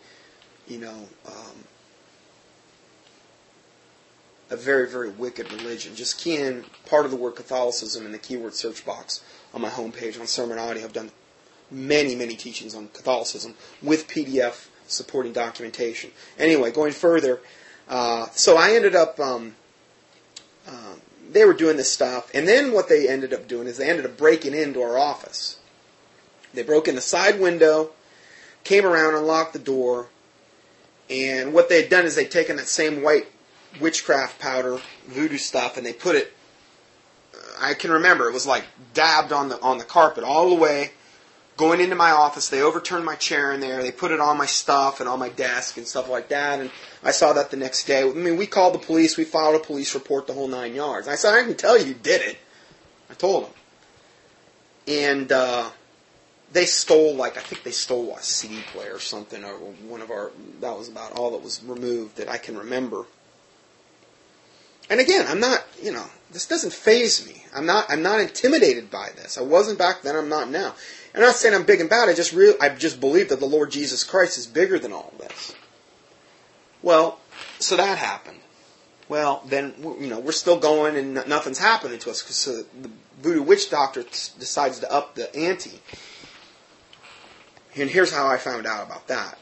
[0.66, 1.64] you know, um,
[4.50, 8.18] a very, very wicked religion, just key in part of the word Catholicism in the
[8.18, 9.22] keyword search box
[9.52, 10.82] on my homepage on Sermon Audio.
[10.82, 11.12] I've done
[11.70, 16.10] many, many teachings on Catholicism with PDF supporting documentation.
[16.38, 17.40] Anyway, going further,
[17.88, 19.18] uh, so I ended up.
[19.20, 19.54] Um,
[20.66, 23.90] um, they were doing this stuff, and then what they ended up doing is they
[23.90, 25.58] ended up breaking into our office.
[26.54, 27.90] They broke in the side window,
[28.62, 30.06] came around, unlocked the door,
[31.10, 33.26] and what they had done is they'd taken that same white
[33.80, 36.32] witchcraft powder, voodoo stuff, and they put it.
[37.60, 38.64] I can remember it was like
[38.94, 40.92] dabbed on the on the carpet all the way.
[41.56, 43.82] Going into my office, they overturned my chair in there.
[43.82, 46.60] They put it on my stuff and on my desk and stuff like that.
[46.60, 46.70] And
[47.02, 48.02] I saw that the next day.
[48.02, 49.16] I mean, we called the police.
[49.16, 51.06] We filed a police report, the whole nine yards.
[51.06, 52.38] I said, I can tell you, you did it.
[53.08, 53.52] I told them.
[54.88, 55.70] And uh,
[56.52, 60.10] they stole like I think they stole a CD player or something, or one of
[60.10, 60.32] our.
[60.60, 63.06] That was about all that was removed that I can remember.
[64.90, 67.44] And again, I'm not, you know, this doesn't faze me.
[67.54, 69.38] I'm not, I'm not intimidated by this.
[69.38, 70.14] I wasn't back then.
[70.14, 70.74] I'm not now.
[71.14, 72.08] I'm not saying I'm big and bad.
[72.08, 75.54] I just I just believe that the Lord Jesus Christ is bigger than all this.
[76.82, 77.20] Well,
[77.60, 78.40] so that happened.
[79.08, 82.90] Well, then you know we're still going and nothing's happening to us because uh, the
[83.22, 85.80] voodoo witch doctor decides to up the ante.
[87.76, 89.38] And here's how I found out about that.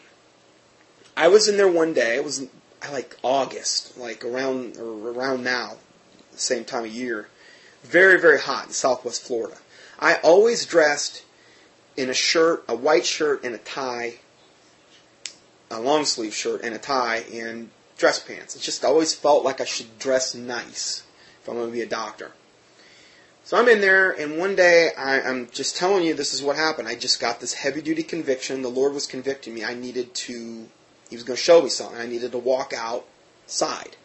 [1.16, 2.16] I was in there one day.
[2.16, 2.46] It was
[2.90, 5.76] like August, like around around now,
[6.32, 7.28] same time of year.
[7.82, 9.56] Very very hot in Southwest Florida.
[9.98, 11.24] I always dressed
[11.96, 14.14] in a shirt, a white shirt and a tie,
[15.70, 18.56] a long sleeve shirt and a tie and dress pants.
[18.56, 21.02] It just always felt like I should dress nice
[21.40, 22.32] if I'm going to be a doctor.
[23.44, 26.56] So I'm in there, and one day I, am just telling you this is what
[26.56, 26.86] happened.
[26.86, 28.62] I just got this heavy duty conviction.
[28.62, 29.64] The Lord was convicting me.
[29.64, 30.68] I needed to,
[31.10, 32.00] He was going to show me something.
[32.00, 33.96] I needed to walk outside.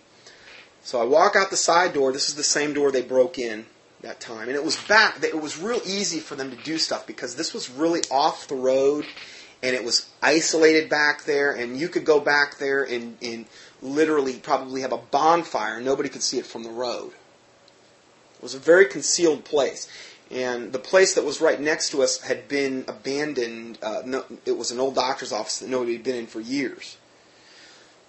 [0.81, 2.11] So I walk out the side door.
[2.11, 3.67] This is the same door they broke in
[4.07, 4.47] that time.
[4.47, 7.53] And it was back, it was real easy for them to do stuff because this
[7.53, 9.05] was really off the road
[9.61, 13.45] and it was isolated back there and you could go back there and, and
[13.81, 17.11] literally probably have a bonfire nobody could see it from the road.
[18.35, 19.89] It was a very concealed place.
[20.29, 23.79] And the place that was right next to us had been abandoned.
[23.81, 26.97] Uh, no, it was an old doctor's office that nobody had been in for years.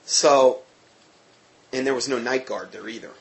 [0.05, 0.63] So,
[1.73, 3.13] and there was no night guard there either.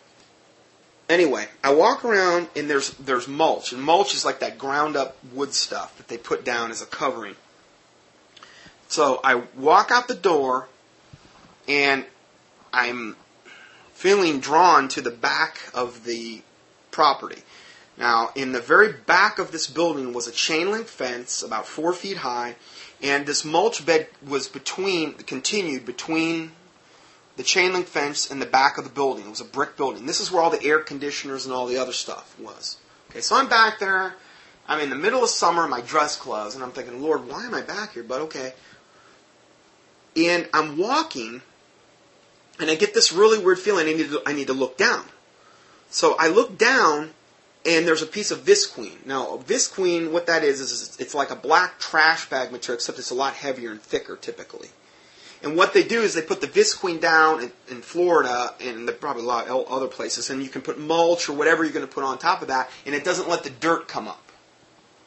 [1.09, 5.17] Anyway, I walk around and there's there's mulch, and mulch is like that ground up
[5.31, 7.35] wood stuff that they put down as a covering.
[8.89, 10.67] So I walk out the door,
[11.67, 12.05] and
[12.73, 13.15] I'm
[13.93, 16.41] feeling drawn to the back of the
[16.91, 17.43] property.
[17.97, 21.93] Now, in the very back of this building was a chain link fence about four
[21.93, 22.55] feet high,
[23.01, 26.51] and this mulch bed was between continued between
[27.37, 29.25] the chain link fence in the back of the building.
[29.25, 30.05] It was a brick building.
[30.05, 32.77] This is where all the air conditioners and all the other stuff was.
[33.09, 34.15] Okay, so I'm back there.
[34.67, 37.45] I'm in the middle of summer in my dress clothes, and I'm thinking, Lord, why
[37.45, 38.03] am I back here?
[38.03, 38.53] But okay.
[40.17, 41.41] And I'm walking,
[42.59, 43.87] and I get this really weird feeling.
[43.87, 45.05] I need to, I need to look down.
[45.89, 47.11] So I look down,
[47.65, 49.05] and there's a piece of Visqueen.
[49.05, 53.11] Now, Visqueen, what that is, is it's like a black trash bag material, except it's
[53.11, 54.69] a lot heavier and thicker typically.
[55.43, 59.23] And what they do is they put the visqueen down in, in Florida and probably
[59.23, 61.93] a lot of other places, and you can put mulch or whatever you're going to
[61.93, 64.31] put on top of that, and it doesn't let the dirt come up.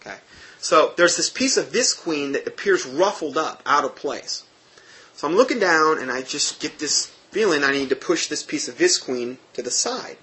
[0.00, 0.16] Okay,
[0.58, 4.44] so there's this piece of visqueen that appears ruffled up, out of place.
[5.14, 8.42] So I'm looking down, and I just get this feeling I need to push this
[8.42, 10.16] piece of visqueen to the side.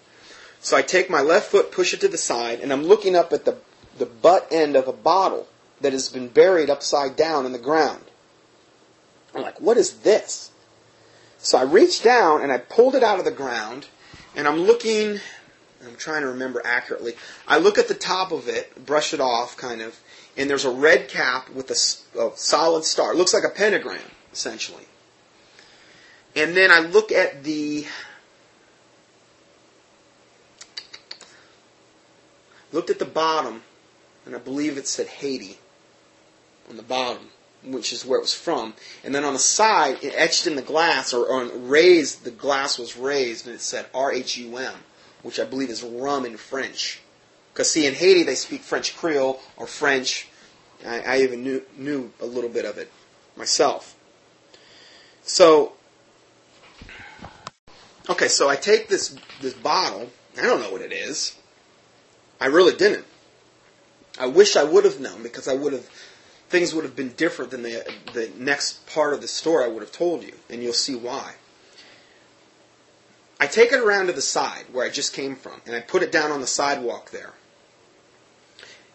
[0.60, 3.32] So I take my left foot, push it to the side, and I'm looking up
[3.34, 3.58] at the
[3.97, 5.47] the butt end of a bottle
[5.82, 8.03] that has been buried upside down in the ground.
[9.38, 10.49] I'm like, what is this?
[11.38, 13.85] So I reached down and I pulled it out of the ground,
[14.35, 15.19] and I'm looking.
[15.85, 17.13] I'm trying to remember accurately.
[17.47, 19.99] I look at the top of it, brush it off, kind of,
[20.35, 23.13] and there's a red cap with a, a solid star.
[23.13, 24.01] It looks like a pentagram,
[24.33, 24.85] essentially.
[26.35, 27.85] And then I look at the
[32.73, 33.61] looked at the bottom,
[34.25, 35.59] and I believe it said Haiti
[36.69, 37.29] on the bottom
[37.64, 38.74] which is where it was from.
[39.03, 42.78] And then on the side, it etched in the glass, or, or raised, the glass
[42.78, 44.74] was raised, and it said R-H-U-M,
[45.24, 47.01] which I believe is rum in French.
[47.53, 50.28] Because, see, in Haiti, they speak French Creole or French.
[50.86, 52.91] I, I even knew, knew a little bit of it
[53.36, 53.95] myself.
[55.24, 55.74] So,
[58.10, 60.10] okay, so I take this, this bottle.
[60.38, 61.36] I don't know what it is.
[62.39, 63.05] I really didn't.
[64.20, 65.89] I wish I would have known because I would have
[66.49, 69.81] things would have been different than the, the next part of the story I would
[69.81, 71.33] have told you, and you'll see why.
[73.39, 76.03] I take it around to the side where I just came from, and I put
[76.03, 77.33] it down on the sidewalk there.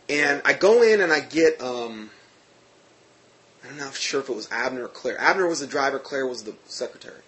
[0.09, 2.11] And I go in and I get um,
[3.69, 5.21] I'm not sure if it was Abner or Claire.
[5.21, 7.23] Abner was the driver, Claire was the secretary.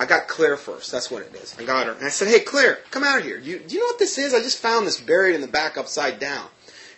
[0.00, 0.92] I got Claire first.
[0.92, 1.56] That's what it is.
[1.58, 1.92] I got her.
[1.92, 3.36] And I said, hey, Claire, come out here.
[3.36, 4.32] You, do you know what this is?
[4.32, 6.46] I just found this buried in the back upside down.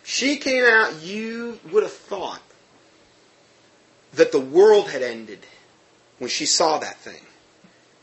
[0.02, 2.42] She came out, you would have thought
[4.14, 5.46] that the world had ended
[6.18, 7.22] when she saw that thing.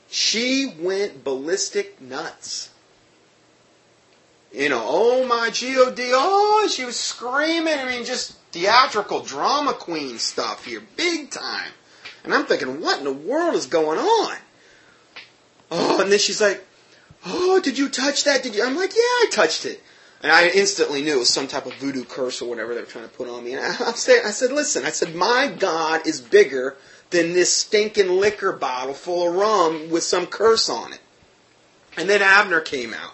[0.10, 2.70] She went ballistic nuts.
[4.54, 7.78] You know, oh my God, oh, she was screaming.
[7.78, 11.72] I mean, just theatrical drama queen stuff here, big time.
[12.24, 14.38] And I'm thinking, what in the world is going on?
[15.70, 16.66] Oh, and then she's like,
[17.26, 18.44] oh, did you touch that?
[18.44, 18.64] Did you?
[18.64, 19.84] I'm like, yeah, I touched it.
[20.24, 22.88] And I instantly knew it was some type of voodoo curse or whatever they were
[22.88, 23.54] trying to put on me.
[23.54, 26.76] And I, I, said, I said, listen, I said, my God is bigger
[27.12, 31.00] than this stinking liquor bottle full of rum with some curse on it.
[31.98, 33.14] And then Abner came out.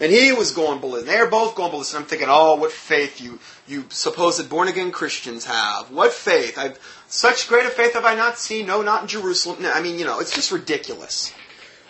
[0.00, 1.08] And he was going ballistic.
[1.08, 2.00] They were both going ballistic.
[2.00, 5.90] I'm thinking, oh, what faith you, you supposed born again Christians have.
[5.90, 6.58] What faith?
[6.58, 6.78] I've,
[7.08, 8.66] such great a faith have I not seen.
[8.66, 9.62] No, not in Jerusalem.
[9.62, 11.32] No, I mean, you know, it's just ridiculous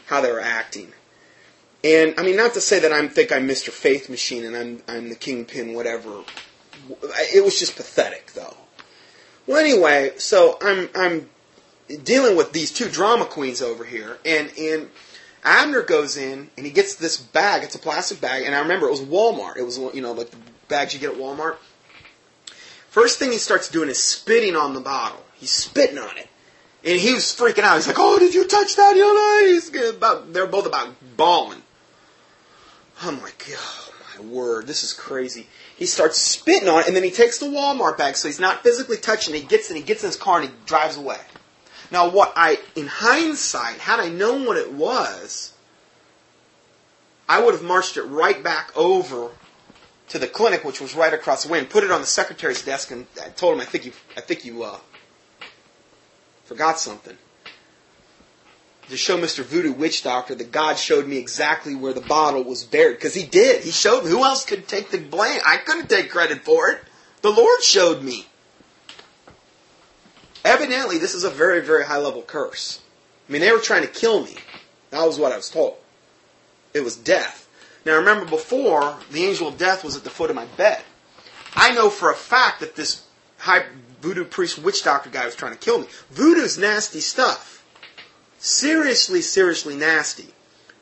[0.06, 0.92] how they were acting.
[1.84, 3.68] And I mean, not to say that I think I'm Mr.
[3.68, 6.24] Faith Machine and I'm I'm the kingpin, whatever.
[7.32, 8.56] It was just pathetic, though.
[9.46, 11.28] Well, anyway, so I'm I'm
[12.02, 14.88] dealing with these two drama queens over here, and and
[15.44, 17.62] Abner goes in and he gets this bag.
[17.62, 19.58] It's a plastic bag, and I remember it was Walmart.
[19.58, 21.56] It was you know like the bags you get at Walmart.
[22.88, 25.22] First thing he starts doing is spitting on the bottle.
[25.34, 26.28] He's spitting on it.
[26.84, 27.76] And he was freaking out.
[27.76, 30.32] He's like, "Oh, did you touch that?" You know, he's about.
[30.32, 31.63] They're both about bawling.
[33.02, 35.46] I'm god, oh my word, this is crazy.
[35.76, 38.62] He starts spitting on it, and then he takes the Walmart bag, so he's not
[38.62, 39.40] physically touching it.
[39.40, 41.18] He gets it, he gets in his car, and he drives away.
[41.90, 45.52] Now, what I, in hindsight, had I known what it was,
[47.28, 49.30] I would have marched it right back over
[50.08, 52.62] to the clinic, which was right across the way, and put it on the secretary's
[52.62, 54.78] desk, and I told him, I think you, I think you uh,
[56.44, 57.16] forgot something
[58.88, 59.42] to show Mr.
[59.42, 62.96] Voodoo Witch Doctor that God showed me exactly where the bottle was buried.
[62.96, 63.64] Because he did.
[63.64, 64.10] He showed me.
[64.10, 65.40] Who else could take the blame?
[65.44, 66.80] I couldn't take credit for it.
[67.22, 68.26] The Lord showed me.
[70.44, 72.82] Evidently, this is a very, very high level curse.
[73.28, 74.34] I mean, they were trying to kill me.
[74.90, 75.78] That was what I was told.
[76.74, 77.48] It was death.
[77.86, 80.82] Now, remember before, the angel of death was at the foot of my bed.
[81.54, 83.04] I know for a fact that this
[83.38, 83.64] high
[84.02, 85.86] voodoo priest witch doctor guy was trying to kill me.
[86.10, 87.63] Voodoo's nasty stuff
[88.44, 90.26] seriously, seriously nasty.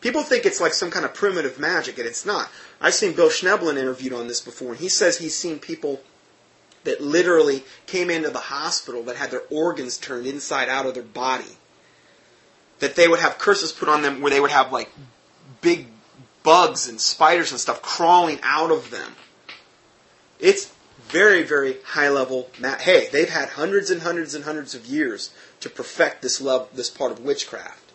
[0.00, 2.50] People think it's like some kind of primitive magic, and it's not.
[2.80, 6.02] I've seen Bill Schnoebelen interviewed on this before, and he says he's seen people
[6.82, 11.04] that literally came into the hospital that had their organs turned inside out of their
[11.04, 11.56] body.
[12.80, 14.90] That they would have curses put on them where they would have like
[15.60, 15.86] big
[16.42, 19.14] bugs and spiders and stuff crawling out of them.
[20.40, 20.72] It's
[21.12, 22.48] very, very high level.
[22.80, 26.90] Hey, they've had hundreds and hundreds and hundreds of years to perfect this love, this
[26.90, 27.92] part of witchcraft.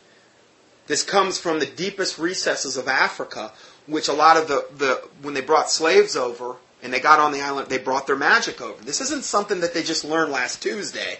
[0.86, 3.52] This comes from the deepest recesses of Africa,
[3.88, 7.32] which a lot of the, the when they brought slaves over and they got on
[7.32, 8.82] the island, they brought their magic over.
[8.84, 11.20] This isn't something that they just learned last Tuesday.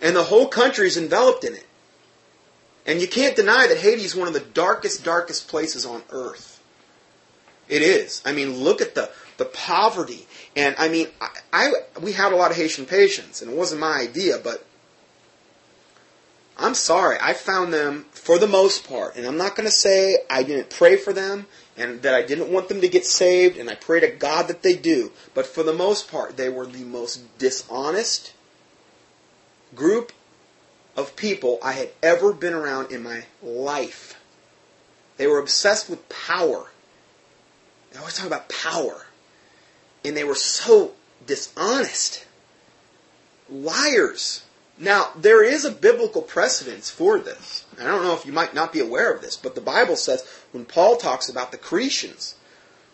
[0.00, 1.66] And the whole country is enveloped in it.
[2.86, 6.62] And you can't deny that Haiti is one of the darkest, darkest places on earth.
[7.68, 8.22] It is.
[8.24, 10.26] I mean, look at the, the poverty.
[10.54, 13.80] And I mean, I, I we had a lot of Haitian patients, and it wasn't
[13.80, 14.64] my idea, but
[16.58, 20.18] I'm sorry, I found them for the most part, and I'm not going to say
[20.30, 23.68] I didn't pray for them and that I didn't want them to get saved, and
[23.68, 26.84] I pray to God that they do, but for the most part, they were the
[26.84, 28.32] most dishonest
[29.74, 30.12] group
[30.96, 34.18] of people I had ever been around in my life.
[35.18, 36.70] They were obsessed with power.
[37.92, 39.05] They always talk about power.
[40.06, 40.92] And they were so
[41.26, 42.26] dishonest.
[43.50, 44.44] Liars.
[44.78, 47.64] Now, there is a biblical precedence for this.
[47.80, 50.26] I don't know if you might not be aware of this, but the Bible says
[50.52, 52.34] when Paul talks about the Cretians,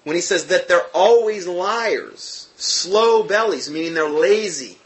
[0.05, 4.79] when he says that they're always liars, slow bellies, meaning they're lazy.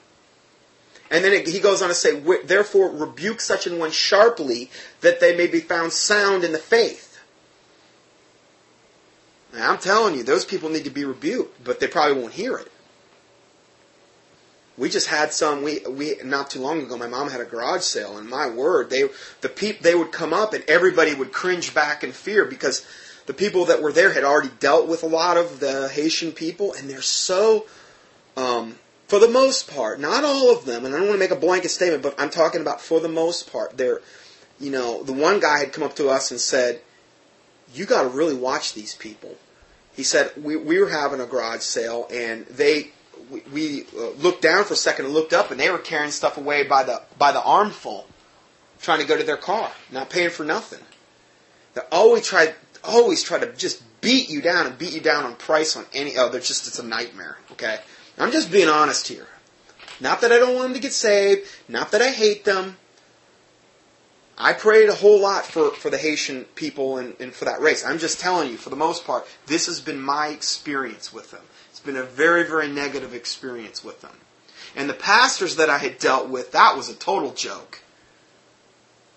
[1.11, 4.71] And then it, he goes on to say, therefore rebuke such an one sharply
[5.03, 7.06] that they may be found sound in the faith.
[9.57, 12.59] Now, I'm telling you, those people need to be rebuked, but they probably won't hear
[12.59, 12.71] it.
[14.77, 15.63] We just had some.
[15.63, 16.99] We we not too long ago.
[16.99, 19.09] My mom had a garage sale, and my word, they
[19.41, 22.85] the peop they would come up, and everybody would cringe back in fear because
[23.25, 26.75] the people that were there had already dealt with a lot of the Haitian people,
[26.75, 27.65] and they're so,
[28.37, 28.79] um,
[29.09, 31.41] for the most part, not all of them, and I don't want to make a
[31.41, 34.03] blanket statement, but I'm talking about for the most part, they're,
[34.61, 36.83] you know, the one guy had come up to us and said,
[37.73, 39.39] "You got to really watch these people."
[39.97, 42.91] He said we we were having a garage sale, and they
[43.31, 46.11] we, we uh, looked down for a second and looked up, and they were carrying
[46.11, 48.07] stuff away by the by the armful,
[48.81, 50.81] trying to go to their car, not paying for nothing.
[51.75, 55.35] They always try always try to just beat you down and beat you down on
[55.37, 56.17] price on any.
[56.19, 57.39] Oh, they're just it's a nightmare.
[57.53, 57.79] Okay,
[58.19, 59.27] I'm just being honest here.
[59.99, 61.49] Not that I don't want them to get saved.
[61.69, 62.77] Not that I hate them.
[64.39, 67.85] I prayed a whole lot for, for the Haitian people and, and for that race.
[67.85, 71.43] I'm just telling you, for the most part, this has been my experience with them.
[71.71, 74.13] It's been a very, very negative experience with them.
[74.75, 77.81] And the pastors that I had dealt with, that was a total joke.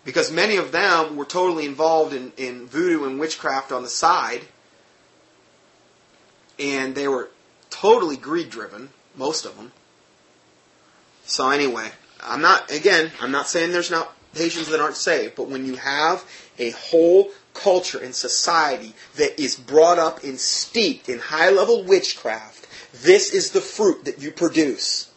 [0.05, 4.43] Because many of them were totally involved in, in voodoo and witchcraft on the side.
[6.57, 7.29] And they were
[7.69, 9.73] totally greed driven, most of them.
[11.25, 11.89] So anyway,
[12.21, 15.75] I'm not, again, I'm not saying there's not Haitians that aren't saved, but when you
[15.75, 16.23] have
[16.57, 22.67] a whole culture and society that is brought up and steeped in high level witchcraft,
[22.93, 25.09] this is the fruit that you produce.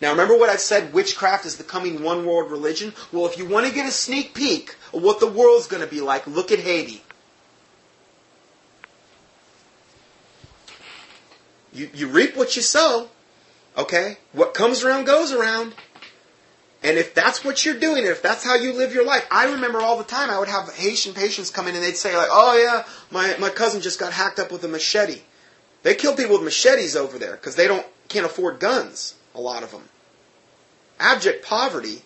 [0.00, 2.92] Now remember what I said, witchcraft is the coming one world religion?
[3.12, 5.88] Well, if you want to get a sneak peek of what the world's going to
[5.88, 7.02] be like, look at Haiti.
[11.72, 13.08] You, you reap what you sow.
[13.76, 14.18] Okay?
[14.32, 15.74] What comes around goes around.
[16.84, 19.80] And if that's what you're doing, if that's how you live your life, I remember
[19.80, 22.56] all the time I would have Haitian patients come in and they'd say like, "Oh
[22.56, 25.22] yeah, my my cousin just got hacked up with a machete."
[25.82, 29.14] They kill people with machetes over there because they don't can't afford guns.
[29.34, 29.88] A lot of them.
[31.00, 32.02] Abject poverty.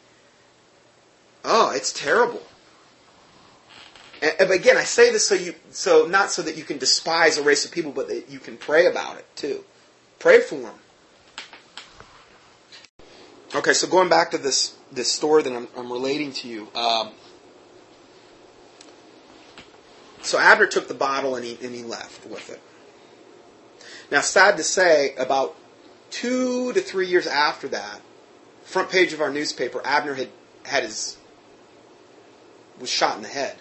[1.45, 2.43] Oh, it's terrible.
[4.21, 7.43] And, again, I say this so you so not so that you can despise a
[7.43, 9.65] race of people, but that you can pray about it too.
[10.21, 10.75] Pray for them.
[13.55, 16.69] Okay, so going back to this this story that I'm, I'm relating to you.
[16.75, 17.13] Um,
[20.21, 22.61] so Abner took the bottle and he and he left with it.
[24.11, 25.57] Now, sad to say, about
[26.11, 28.01] two to three years after that,
[28.65, 30.29] front page of our newspaper, Abner had
[30.65, 31.17] had his
[32.79, 33.57] was shot in the head.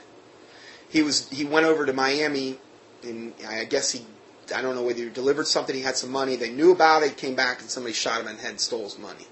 [0.90, 2.60] He was he went over to Miami,
[3.04, 4.06] and I guess he
[4.54, 5.74] I don't know whether he delivered something.
[5.74, 6.36] He had some money.
[6.36, 7.16] They knew about it.
[7.16, 9.28] Came back and somebody shot him in the head and stole his money.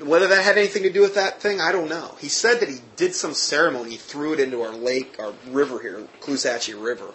[0.00, 2.16] Whether that had anything to do with that thing, I don't know.
[2.18, 6.06] He said that he did some ceremony, threw it into our lake, our river here,
[6.20, 7.12] Caloosahatchee River.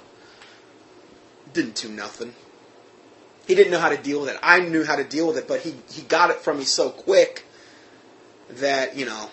[1.53, 2.35] Didn't do nothing.
[3.47, 4.37] He didn't know how to deal with it.
[4.43, 6.89] I knew how to deal with it, but he, he got it from me so
[6.89, 7.45] quick
[8.49, 9.31] that, you know,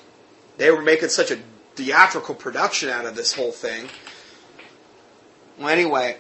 [0.57, 1.39] they were making such a
[1.75, 3.89] theatrical production out of this whole thing.
[5.59, 6.17] Well, anyway,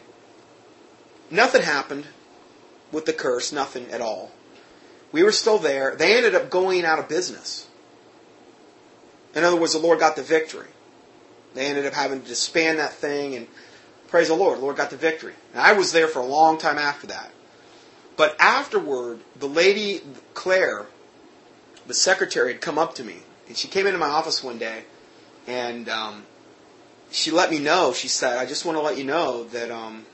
[1.30, 2.06] nothing happened
[2.92, 4.32] with the curse, nothing at all.
[5.14, 5.94] We were still there.
[5.94, 7.68] They ended up going out of business.
[9.32, 10.66] In other words, the Lord got the victory.
[11.54, 13.46] They ended up having to disband that thing, and
[14.08, 15.34] praise the Lord, the Lord got the victory.
[15.52, 17.30] And I was there for a long time after that.
[18.16, 20.00] But afterward, the lady,
[20.34, 20.86] Claire,
[21.86, 23.18] the secretary, had come up to me.
[23.46, 24.82] And she came into my office one day,
[25.46, 26.24] and um,
[27.12, 30.06] she let me know, she said, I just want to let you know that um,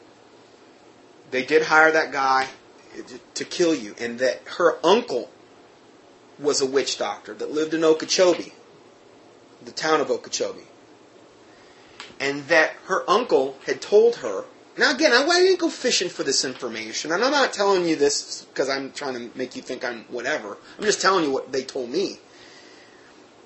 [1.31, 2.49] they did hire that guy
[3.35, 5.31] to kill you, and that her uncle
[6.39, 8.53] was a witch doctor that lived in Okeechobee,
[9.65, 10.67] the town of Okeechobee,
[12.19, 14.45] and that her uncle had told her.
[14.79, 18.47] Now, again, I, didn't go fishing for this information, and I'm not telling you this
[18.47, 20.57] because I'm trying to make you think I'm whatever.
[20.79, 22.19] I'm just telling you what they told me.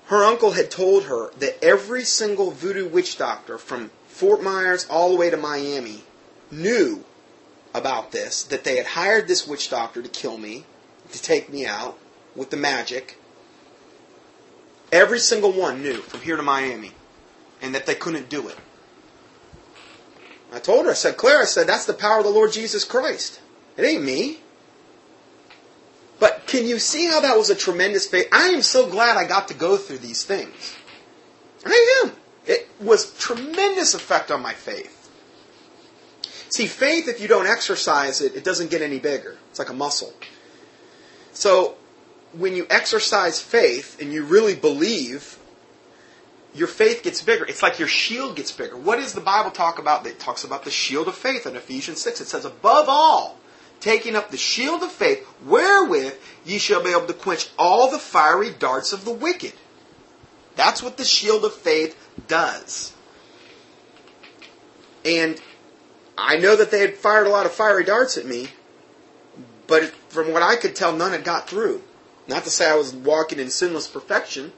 [0.05, 5.09] Her uncle had told her that every single voodoo witch doctor from Fort Myers all
[5.09, 6.03] the way to Miami
[6.51, 7.03] knew
[7.75, 10.63] about this that they had hired this witch doctor to kill me,
[11.11, 11.97] to take me out
[12.35, 13.17] with the magic.
[14.91, 16.91] Every single one knew from here to Miami,
[17.61, 18.57] and that they couldn't do it.
[20.53, 22.85] I told her, I said, Claire, I said, that's the power of the Lord Jesus
[22.85, 23.41] Christ.
[23.77, 24.39] It ain't me.
[26.19, 28.29] But can you see how that was a tremendous faith?
[28.31, 30.77] I am so glad I got to go through these things.
[31.65, 32.13] I am.
[32.45, 34.94] It was tremendous effect on my faith.
[36.49, 39.37] See, faith, if you don't exercise it, it doesn't get any bigger.
[39.49, 40.13] It's like a muscle.
[41.33, 41.75] So,
[42.33, 45.37] when you exercise faith and you really believe,
[46.53, 47.45] your faith gets bigger.
[47.45, 48.77] It's like your shield gets bigger.
[48.77, 50.05] What does the Bible talk about?
[50.05, 52.21] It talks about the shield of faith in Ephesians 6.
[52.21, 53.37] It says, above all,
[53.79, 56.15] taking up the shield of faith, wherewith
[56.45, 59.53] ye shall be able to quench all the fiery darts of the wicked.
[60.55, 62.93] That's what the shield of faith does.
[65.03, 65.39] And
[66.17, 68.49] I know that they had fired a lot of fiery darts at me,
[69.67, 71.83] but from what I could tell, none had got through.
[72.27, 74.53] Not to say I was walking in sinless perfection,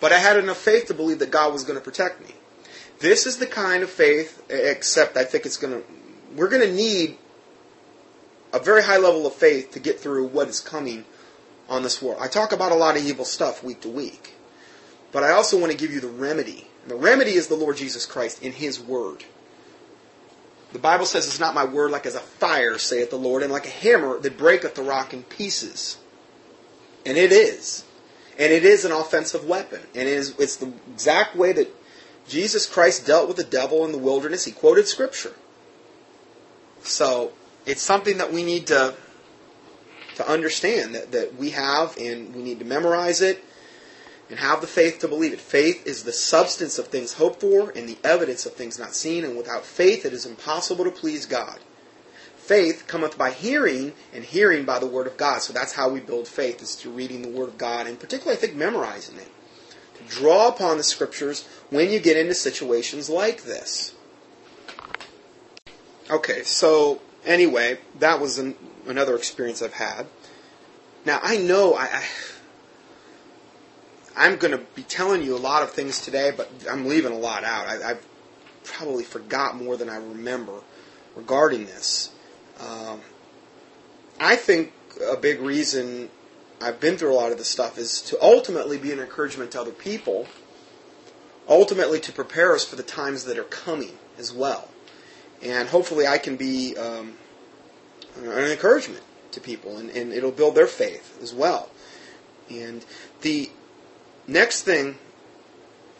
[0.00, 2.34] but I had enough faith to believe that God was going to protect me.
[3.00, 5.86] This is the kind of faith, except I think it's going to,
[6.34, 7.18] we're going to need
[8.52, 11.04] a very high level of faith to get through what is coming
[11.68, 12.18] on this world.
[12.20, 14.34] I talk about a lot of evil stuff week to week,
[15.12, 16.68] but I also want to give you the remedy.
[16.82, 19.24] And the remedy is the Lord Jesus Christ in His Word.
[20.74, 23.52] The Bible says, It's not my word like as a fire, saith the Lord, and
[23.52, 25.98] like a hammer that breaketh the rock in pieces.
[27.06, 27.84] And it is.
[28.40, 29.80] And it is an offensive weapon.
[29.94, 31.72] And it is, it's the exact way that
[32.26, 34.46] Jesus Christ dealt with the devil in the wilderness.
[34.46, 35.34] He quoted Scripture.
[36.82, 37.32] So
[37.66, 38.96] it's something that we need to
[40.16, 43.44] to understand that, that we have and we need to memorize it
[44.30, 45.40] and have the faith to believe it.
[45.40, 49.24] Faith is the substance of things hoped for and the evidence of things not seen,
[49.24, 51.58] and without faith it is impossible to please God.
[52.36, 55.40] Faith cometh by hearing, and hearing by the Word of God.
[55.40, 58.36] So that's how we build faith, is through reading the Word of God, and particularly,
[58.36, 59.28] I think, memorizing it.
[59.96, 63.94] To draw upon the Scriptures when you get into situations like this.
[66.10, 68.56] Okay, so anyway, that was an,
[68.86, 70.06] another experience I've had.
[71.06, 72.04] Now I know I, I
[74.16, 77.18] I'm going to be telling you a lot of things today, but I'm leaving a
[77.18, 77.66] lot out.
[77.66, 78.06] I, have
[78.62, 80.60] probably forgot more than I remember
[81.16, 82.10] regarding this.
[82.60, 83.00] Um,
[84.20, 84.72] I think
[85.10, 86.10] a big reason
[86.60, 89.60] I've been through a lot of this stuff is to ultimately be an encouragement to
[89.60, 90.26] other people,
[91.48, 94.68] ultimately to prepare us for the times that are coming as well
[95.44, 97.14] and hopefully I can be um,
[98.16, 99.02] an encouragement
[99.32, 101.68] to people, and, and it'll build their faith as well.
[102.50, 102.84] And
[103.20, 103.50] the
[104.26, 104.98] next thing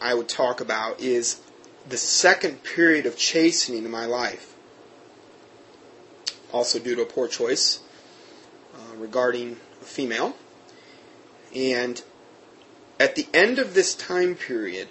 [0.01, 1.41] I would talk about is
[1.87, 4.53] the second period of chastening in my life,
[6.51, 7.79] also due to a poor choice
[8.73, 10.35] uh, regarding a female.
[11.55, 12.01] And
[12.99, 14.87] at the end of this time period,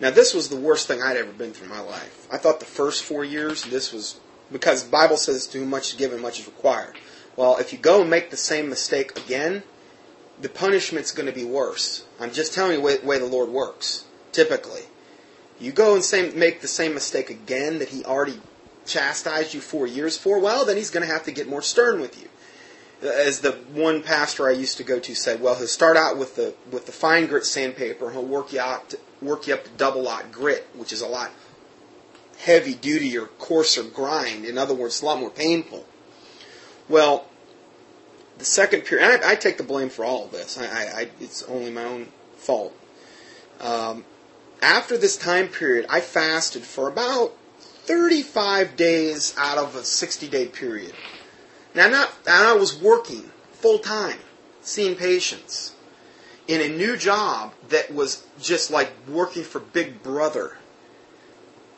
[0.00, 2.28] now, this was the worst thing I'd ever been through in my life.
[2.30, 4.20] I thought the first four years, this was
[4.50, 6.96] because Bible says too much is given, much is required.
[7.36, 9.64] Well, if you go and make the same mistake again,
[10.40, 12.04] the punishment's going to be worse.
[12.20, 14.82] I'm just telling you the way, the way the Lord works, typically.
[15.60, 18.40] You go and same, make the same mistake again that He already
[18.86, 22.00] chastised you four years for, well, then He's going to have to get more stern
[22.00, 22.28] with you
[23.02, 26.36] as the one pastor I used to go to said, well, he'll start out with
[26.36, 29.64] the with the fine grit sandpaper, and he'll work you out to, work you up
[29.64, 31.30] to double lot grit, which is a lot
[32.38, 34.44] heavy duty or coarser grind.
[34.44, 35.86] In other words, a lot more painful.
[36.88, 37.26] Well,
[38.38, 40.58] the second period, I, I, take the blame for all of this.
[40.58, 42.74] I, I, it's only my own fault.
[43.60, 44.04] Um,
[44.62, 50.46] after this time period, I fasted for about 35 days out of a 60 day
[50.46, 50.94] period.
[51.74, 54.18] Now, not, I was working full time,
[54.62, 55.74] seeing patients
[56.46, 60.56] in a new job that was just like working for Big Brother.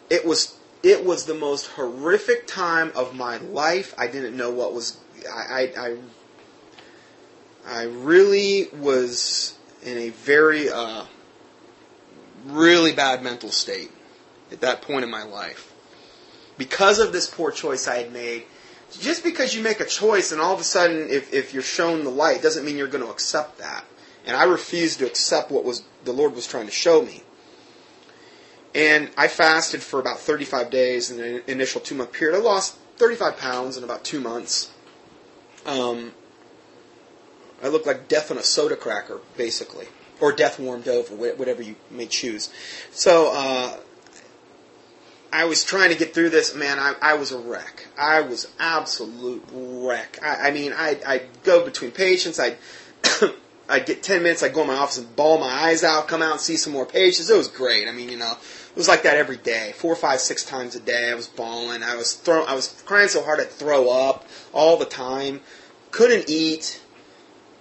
[0.08, 3.94] It was it was the most horrific time of my life.
[3.98, 4.98] I didn't know what was
[5.30, 5.96] I I I,
[7.66, 11.04] I really was in a very uh,
[12.46, 13.90] really bad mental state
[14.50, 15.72] at that point in my life
[16.58, 18.44] because of this poor choice I had made
[18.98, 22.04] just because you make a choice and all of a sudden if, if you're shown
[22.04, 23.84] the light doesn't mean you're going to accept that.
[24.26, 27.22] And I refused to accept what was the Lord was trying to show me.
[28.74, 32.36] And I fasted for about 35 days in the initial two month period.
[32.36, 34.70] I lost 35 pounds in about two months.
[35.66, 36.12] Um,
[37.62, 39.86] I looked like death on a soda cracker, basically,
[40.20, 42.50] or death warmed over, whatever you may choose.
[42.90, 43.76] So uh,
[45.32, 46.78] I was trying to get through this, man.
[46.78, 47.86] I, I was a wreck.
[47.96, 50.18] I was absolute wreck.
[50.22, 52.40] I, I mean, I, I'd go between patients.
[52.40, 52.56] I'd
[53.68, 54.42] I'd get ten minutes.
[54.42, 56.08] I'd go in my office and bawl my eyes out.
[56.08, 57.30] Come out and see some more patients.
[57.30, 57.86] It was great.
[57.86, 60.80] I mean, you know, it was like that every day, four, five, six times a
[60.80, 61.10] day.
[61.10, 61.84] I was bawling.
[61.84, 62.44] I was throw.
[62.44, 65.40] I was crying so hard I'd throw up all the time.
[65.92, 66.80] Couldn't eat.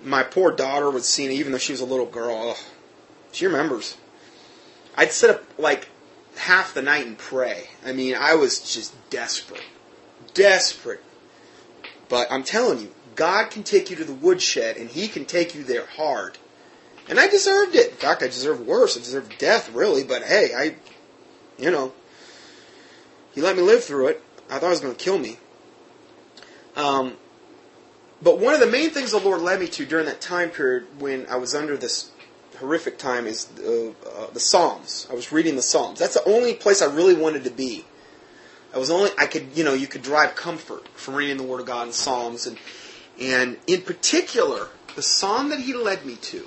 [0.03, 2.51] My poor daughter would see me, even though she was a little girl.
[2.51, 2.57] Ugh,
[3.31, 3.97] she remembers.
[4.95, 5.89] I'd sit up like
[6.37, 7.69] half the night and pray.
[7.85, 9.63] I mean, I was just desperate.
[10.33, 11.03] Desperate.
[12.07, 15.53] But I'm telling you, God can take you to the woodshed and He can take
[15.53, 16.37] you there hard.
[17.07, 17.91] And I deserved it.
[17.91, 18.95] In fact, I deserved worse.
[18.95, 20.03] I deserved death, really.
[20.03, 20.75] But hey, I,
[21.61, 21.93] you know,
[23.33, 24.23] He let me live through it.
[24.49, 25.37] I thought He was going to kill me.
[26.75, 27.17] Um,
[28.21, 30.85] but one of the main things the Lord led me to during that time period
[30.99, 32.11] when I was under this
[32.59, 35.07] horrific time is uh, uh, the Psalms.
[35.09, 35.99] I was reading the Psalms.
[35.99, 37.85] That's the only place I really wanted to be.
[38.73, 41.61] I was only I could you know you could derive comfort from reading the Word
[41.61, 42.57] of God in Psalms and
[43.19, 46.45] and in particular the Psalm that He led me to.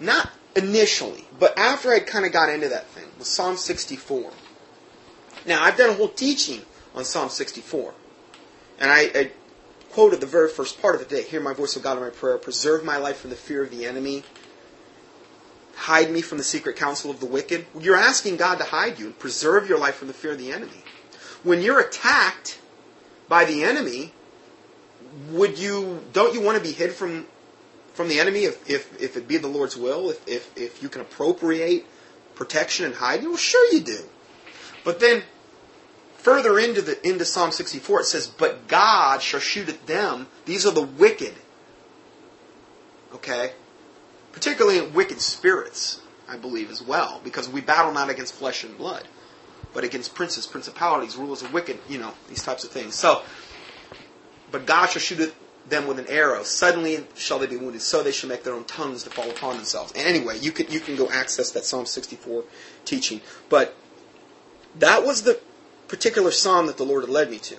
[0.00, 4.32] Not initially, but after I kind of got into that thing was Psalm 64.
[5.46, 6.62] Now I've done a whole teaching
[6.94, 7.94] on Psalm 64,
[8.80, 9.30] and I, I
[9.90, 11.22] quoted the very first part of it today.
[11.22, 12.38] Hear my voice, O God, in my prayer.
[12.38, 14.22] Preserve my life from the fear of the enemy.
[15.76, 17.66] Hide me from the secret counsel of the wicked.
[17.78, 20.52] You're asking God to hide you and preserve your life from the fear of the
[20.52, 20.82] enemy.
[21.42, 22.60] When you're attacked
[23.28, 24.12] by the enemy,
[25.30, 27.26] would you don't you want to be hid from
[27.98, 30.88] from the enemy if, if, if it be the Lord's will, if, if, if you
[30.88, 31.84] can appropriate
[32.36, 33.30] protection and hide you?
[33.30, 34.04] Well, sure you do.
[34.84, 35.24] But then
[36.18, 40.28] further into the into Psalm 64 it says, But God shall shoot at them.
[40.44, 41.34] These are the wicked.
[43.14, 43.52] Okay?
[44.32, 49.04] Particularly wicked spirits, I believe, as well, because we battle not against flesh and blood,
[49.72, 52.94] but against princes, principalities, rulers of wicked, you know, these types of things.
[52.94, 53.22] So
[54.50, 55.32] but God shall shoot at
[55.68, 56.42] them with an arrow.
[56.42, 57.82] Suddenly shall they be wounded.
[57.82, 59.92] So they shall make their own tongues to fall upon themselves.
[59.92, 62.44] And anyway, you can you can go access that Psalm 64
[62.84, 63.20] teaching.
[63.48, 63.76] But
[64.78, 65.40] that was the
[65.88, 67.56] particular psalm that the Lord had led me to,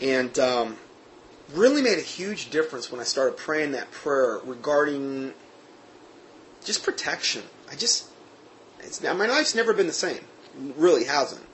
[0.00, 0.76] and um,
[1.54, 5.32] really made a huge difference when I started praying that prayer regarding
[6.64, 7.42] just protection.
[7.70, 8.08] I just
[8.80, 10.24] it's, my life's never been the same.
[10.58, 11.46] It really hasn't.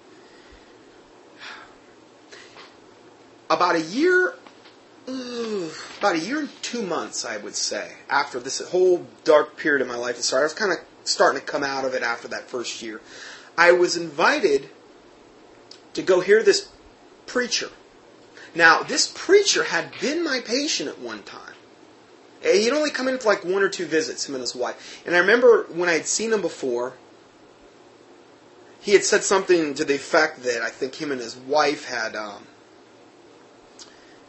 [3.53, 4.35] about a year,
[5.07, 9.89] about a year and two months, I would say, after this whole dark period of
[9.89, 10.45] my life started.
[10.45, 13.01] I was kind of starting to come out of it after that first year.
[13.57, 14.71] I was invited
[15.95, 16.69] to go hear this
[17.27, 17.71] preacher.
[18.55, 21.55] Now, this preacher had been my patient at one time.
[22.43, 25.03] He'd only come in for like one or two visits, him and his wife.
[25.07, 26.95] And I remember when I had seen him before,
[28.81, 32.17] he had said something to the effect that I think him and his wife had
[32.17, 32.47] um,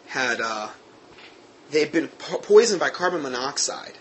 [0.07, 0.69] had uh,
[1.71, 3.97] they had been po- poisoned by carbon monoxide,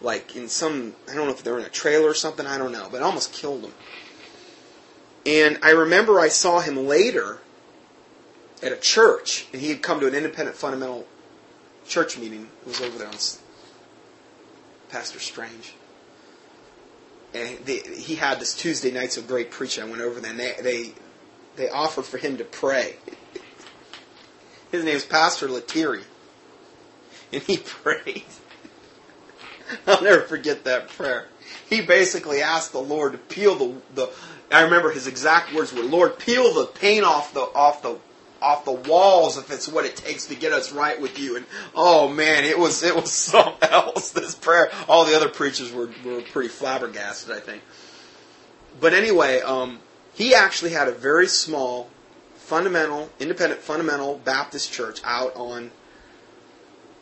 [0.00, 2.56] like in some I don't know if they were in a trailer or something I
[2.56, 3.74] don't know, but it almost killed them.
[5.26, 7.38] And I remember I saw him later
[8.62, 11.06] at a church, and he had come to an independent fundamental
[11.86, 12.48] church meeting.
[12.62, 13.14] It was over there on
[14.88, 15.74] Pastor Strange.
[17.32, 19.84] And he had this Tuesday nights of great preaching.
[19.84, 20.92] I went over there, and they, they,
[21.56, 22.96] they offered for him to pray.
[24.72, 26.02] His name is Pastor Lettieri.
[27.32, 28.24] And he prayed.
[29.86, 31.28] I'll never forget that prayer.
[31.68, 34.10] He basically asked the Lord to peel the, the
[34.50, 37.98] I remember his exact words were, Lord, peel the paint off the off the
[38.42, 41.36] off the walls if it's what it takes to get us right with you.
[41.36, 44.10] And oh man, it was it was something else.
[44.10, 44.70] This prayer.
[44.88, 47.62] All the other preachers were were pretty flabbergasted, I think.
[48.80, 49.80] But anyway, um,
[50.14, 51.88] he actually had a very small
[52.36, 55.70] fundamental, independent fundamental Baptist church out on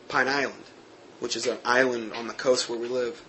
[0.07, 0.63] Pine Island,
[1.19, 3.23] which is an island on the coast where we live.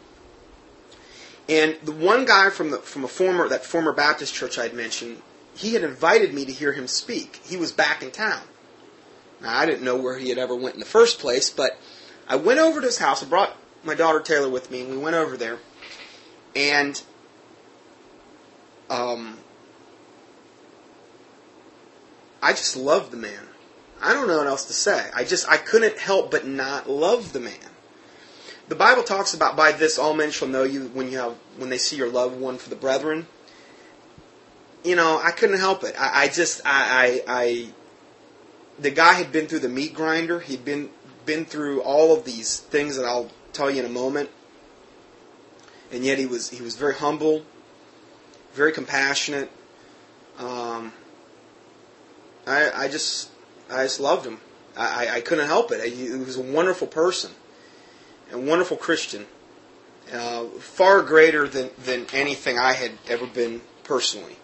[1.50, 5.20] And the one guy from the from a former that former Baptist church I'd mentioned,
[5.52, 7.40] he had invited me to hear him speak.
[7.44, 8.42] He was back in town.
[9.40, 11.76] Now I didn't know where he had ever went in the first place, but
[12.28, 13.24] I went over to his house.
[13.24, 15.58] I brought my daughter Taylor with me, and we went over there.
[16.54, 17.02] And
[18.88, 19.38] um,
[22.40, 23.48] I just loved the man.
[24.00, 25.10] I don't know what else to say.
[25.12, 27.69] I just I couldn't help but not love the man.
[28.70, 31.70] The Bible talks about by this all men shall know you when you have when
[31.70, 33.26] they see your loved one for the brethren.
[34.84, 35.96] You know, I couldn't help it.
[35.98, 37.68] I, I just I, I I
[38.78, 40.38] the guy had been through the meat grinder.
[40.38, 40.88] He'd been
[41.26, 44.30] been through all of these things that I'll tell you in a moment.
[45.90, 47.42] And yet he was he was very humble,
[48.52, 49.50] very compassionate.
[50.38, 50.92] Um,
[52.46, 53.30] I, I just
[53.68, 54.38] I just loved him.
[54.76, 55.92] I, I couldn't help it.
[55.92, 57.32] He, was a wonderful person,
[58.32, 59.26] a wonderful Christian,
[60.12, 64.36] uh, far greater than, than anything I had ever been personally.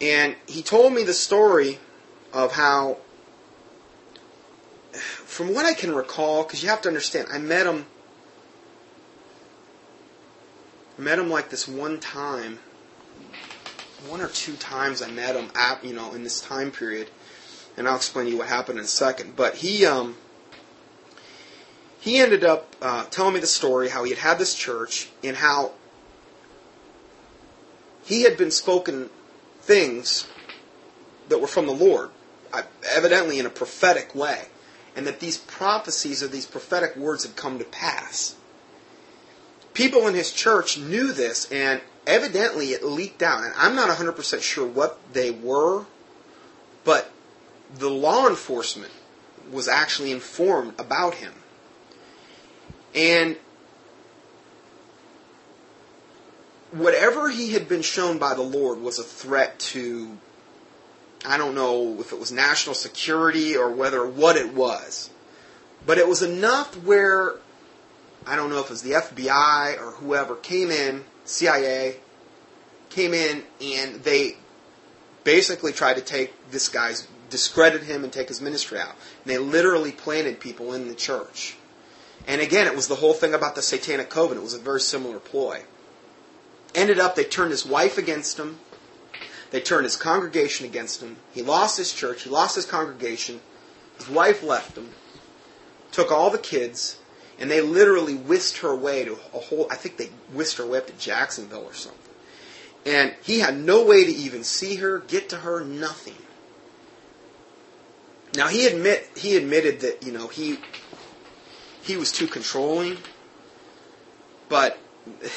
[0.00, 1.78] And he told me the story
[2.32, 2.98] of how,
[4.92, 7.86] from what I can recall, because you have to understand, I met him.
[10.96, 12.58] Met him like this one time
[14.08, 17.10] one or two times I met him at you know in this time period,
[17.76, 19.36] and I'll explain to you what happened in a second.
[19.36, 20.16] But he um,
[22.00, 25.36] he ended up uh, telling me the story how he had had this church and
[25.36, 25.72] how
[28.04, 29.10] he had been spoken
[29.60, 30.26] things
[31.28, 32.10] that were from the Lord,
[32.52, 34.46] uh, evidently in a prophetic way,
[34.96, 38.34] and that these prophecies or these prophetic words had come to pass.
[39.74, 44.42] People in his church knew this, and evidently it leaked out, and I'm not 100%
[44.42, 45.84] sure what they were,
[46.82, 47.12] but
[47.72, 48.90] the law enforcement
[49.52, 51.32] was actually informed about him.
[52.94, 53.36] And
[56.72, 60.18] whatever he had been shown by the Lord was a threat to
[61.24, 65.10] I don't know if it was national security or whether what it was.
[65.84, 67.34] But it was enough where
[68.26, 71.96] I don't know if it was the FBI or whoever came in, CIA
[72.88, 74.36] came in and they
[75.24, 78.94] basically tried to take this guy's discredit him and take his ministry out.
[79.24, 81.56] And they literally planted people in the church.
[82.26, 84.40] And again, it was the whole thing about the satanic covenant.
[84.40, 85.62] It was a very similar ploy.
[86.74, 88.58] Ended up, they turned his wife against him.
[89.50, 91.16] They turned his congregation against him.
[91.32, 92.22] He lost his church.
[92.22, 93.40] He lost his congregation.
[93.98, 94.90] His wife left him.
[95.90, 96.98] Took all the kids.
[97.38, 100.78] And they literally whisked her away to a whole, I think they whisked her away
[100.78, 102.00] up to Jacksonville or something.
[102.86, 106.16] And he had no way to even see her, get to her, nothing.
[108.36, 110.58] Now he admit he admitted that you know he
[111.82, 112.96] he was too controlling,
[114.48, 114.78] but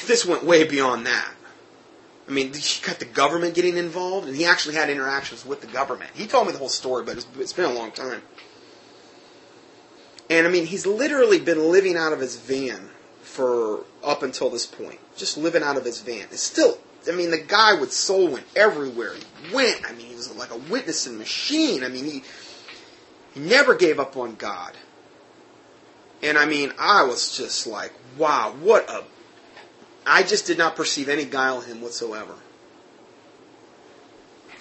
[0.06, 1.32] this went way beyond that.
[2.26, 5.66] I mean, he got the government getting involved, and he actually had interactions with the
[5.66, 6.10] government.
[6.14, 8.22] He told me the whole story, but it's, it's been a long time.
[10.30, 12.88] And I mean, he's literally been living out of his van
[13.22, 16.26] for up until this point, just living out of his van.
[16.30, 19.82] It's still, I mean, the guy with soul went everywhere he went.
[19.86, 21.84] I mean, he was like a witnessing machine.
[21.84, 22.22] I mean, he
[23.34, 24.74] he never gave up on God.
[26.24, 29.04] And I mean, I was just like, wow, what a.
[30.06, 32.34] I just did not perceive any guile in him whatsoever.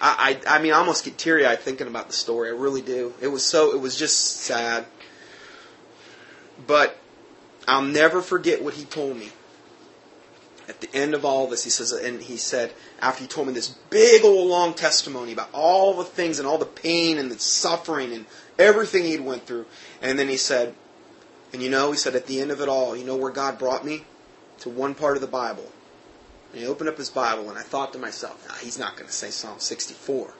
[0.01, 2.49] I, I, I mean, I almost get teary eyed thinking about the story.
[2.49, 3.13] I really do.
[3.21, 4.85] It was so, it was just sad.
[6.67, 6.97] But
[7.65, 9.29] I'll never forget what he told me.
[10.67, 13.53] At the end of all this, he says, and he said, after he told me
[13.53, 17.39] this big old long testimony about all the things and all the pain and the
[17.39, 18.25] suffering and
[18.59, 19.65] everything he'd went through.
[20.01, 20.73] And then he said,
[21.53, 23.59] and you know, he said, at the end of it all, you know where God
[23.59, 24.03] brought me?
[24.59, 25.71] To one part of the Bible.
[26.51, 29.07] And he opened up his Bible, and I thought to myself, nah, he's not going
[29.07, 30.33] to say Psalm 64.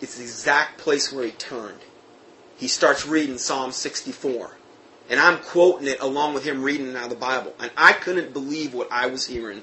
[0.00, 1.80] It's the exact place where he turned.
[2.56, 4.56] He starts reading Psalm 64.
[5.08, 7.54] And I'm quoting it along with him reading out of the Bible.
[7.60, 9.62] And I couldn't believe what I was hearing.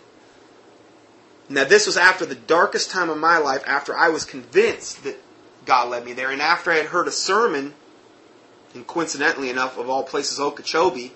[1.50, 5.18] Now, this was after the darkest time of my life, after I was convinced that
[5.66, 6.32] God led me there.
[6.32, 7.74] And after I had heard a sermon,
[8.74, 11.14] and coincidentally enough, of all places, Okeechobee,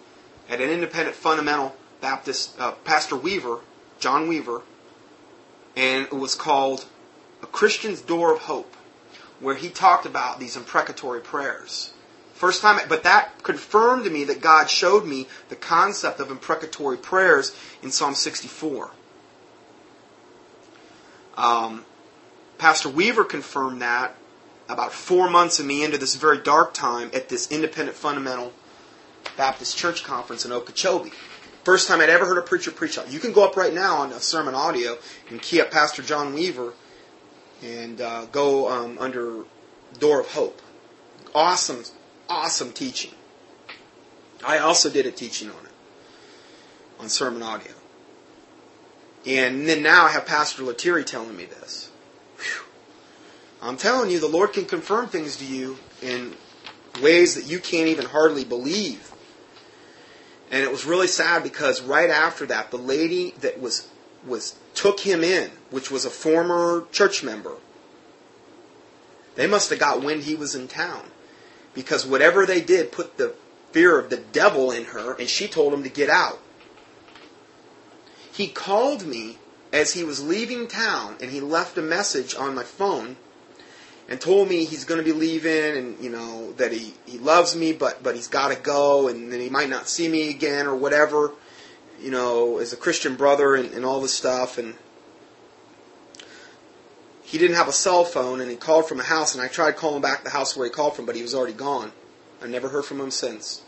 [0.49, 3.59] at an independent fundamental Baptist, uh, Pastor Weaver,
[3.99, 4.61] John Weaver,
[5.75, 6.85] and it was called
[7.41, 8.75] A Christian's Door of Hope,
[9.39, 11.93] where he talked about these imprecatory prayers.
[12.33, 16.97] First time, but that confirmed to me that God showed me the concept of imprecatory
[16.97, 18.91] prayers in Psalm 64.
[21.35, 21.83] Um,
[22.59, 24.15] Pastor Weaver confirmed that
[24.69, 28.53] about four months of me into this very dark time at this independent fundamental
[29.35, 31.11] Baptist church conference in Okeechobee.
[31.63, 32.97] First time I'd ever heard a preacher preach.
[33.09, 34.97] You can go up right now on a sermon audio
[35.29, 36.73] and key up Pastor John Weaver
[37.61, 39.43] and uh, go um, under
[39.99, 40.61] Door of Hope.
[41.35, 41.83] Awesome,
[42.29, 43.11] awesome teaching.
[44.45, 45.71] I also did a teaching on it
[46.99, 47.73] on sermon audio.
[49.25, 51.86] And then now I have Pastor Lettieri telling me this.
[53.61, 56.35] I'm telling you, the Lord can confirm things to you in
[57.01, 59.13] ways that you can't even hardly believe.
[60.51, 63.87] And it was really sad because right after that, the lady that was
[64.25, 67.55] was took him in, which was a former church member,
[69.35, 71.11] they must have got wind he was in town.
[71.73, 73.35] Because whatever they did put the
[73.71, 76.39] fear of the devil in her, and she told him to get out.
[78.31, 79.37] He called me
[79.71, 83.17] as he was leaving town, and he left a message on my phone
[84.09, 87.55] and told me he's going to be leaving and you know that he, he loves
[87.55, 90.65] me but but he's got to go and then he might not see me again
[90.67, 91.31] or whatever
[91.99, 94.57] you know as a christian brother and, and all this stuff.
[94.57, 94.75] And
[97.23, 99.75] he didn't have a cell phone and he called from a house and i tried
[99.75, 101.91] calling back the house where he called from but he was already gone.
[102.41, 103.63] I never heard from him since.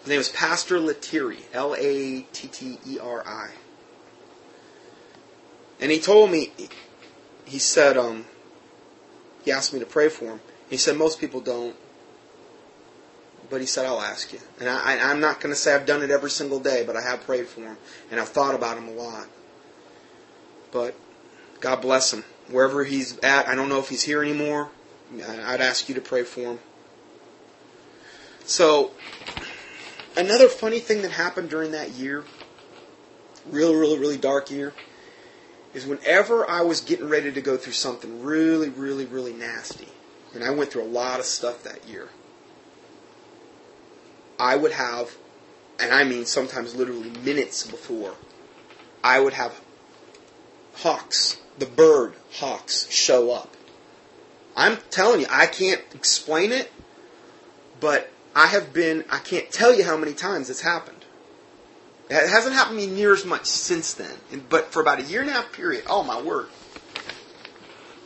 [0.00, 3.50] His name was pastor lettieri l-a-t-t-e-r-i
[5.80, 6.52] and he told me
[7.44, 8.24] he said, um,
[9.44, 10.40] he asked me to pray for him.
[10.70, 11.76] He said, most people don't.
[13.50, 14.40] But he said, I'll ask you.
[14.58, 17.02] And I, I'm not going to say I've done it every single day, but I
[17.02, 17.76] have prayed for him.
[18.10, 19.26] And I've thought about him a lot.
[20.72, 20.94] But
[21.60, 22.24] God bless him.
[22.50, 24.70] Wherever he's at, I don't know if he's here anymore.
[25.14, 26.58] I'd ask you to pray for him.
[28.44, 28.90] So,
[30.16, 32.24] another funny thing that happened during that year,
[33.50, 34.74] really, really, really dark year,
[35.74, 39.88] is whenever I was getting ready to go through something really, really, really nasty,
[40.32, 42.08] and I went through a lot of stuff that year,
[44.38, 45.16] I would have,
[45.80, 48.14] and I mean sometimes literally minutes before,
[49.02, 49.60] I would have
[50.76, 53.56] hawks, the bird hawks, show up.
[54.56, 56.70] I'm telling you, I can't explain it,
[57.80, 60.93] but I have been, I can't tell you how many times it's happened.
[62.10, 64.14] It hasn't happened to me near as much since then,
[64.48, 66.48] but for about a year and a half period, oh my word.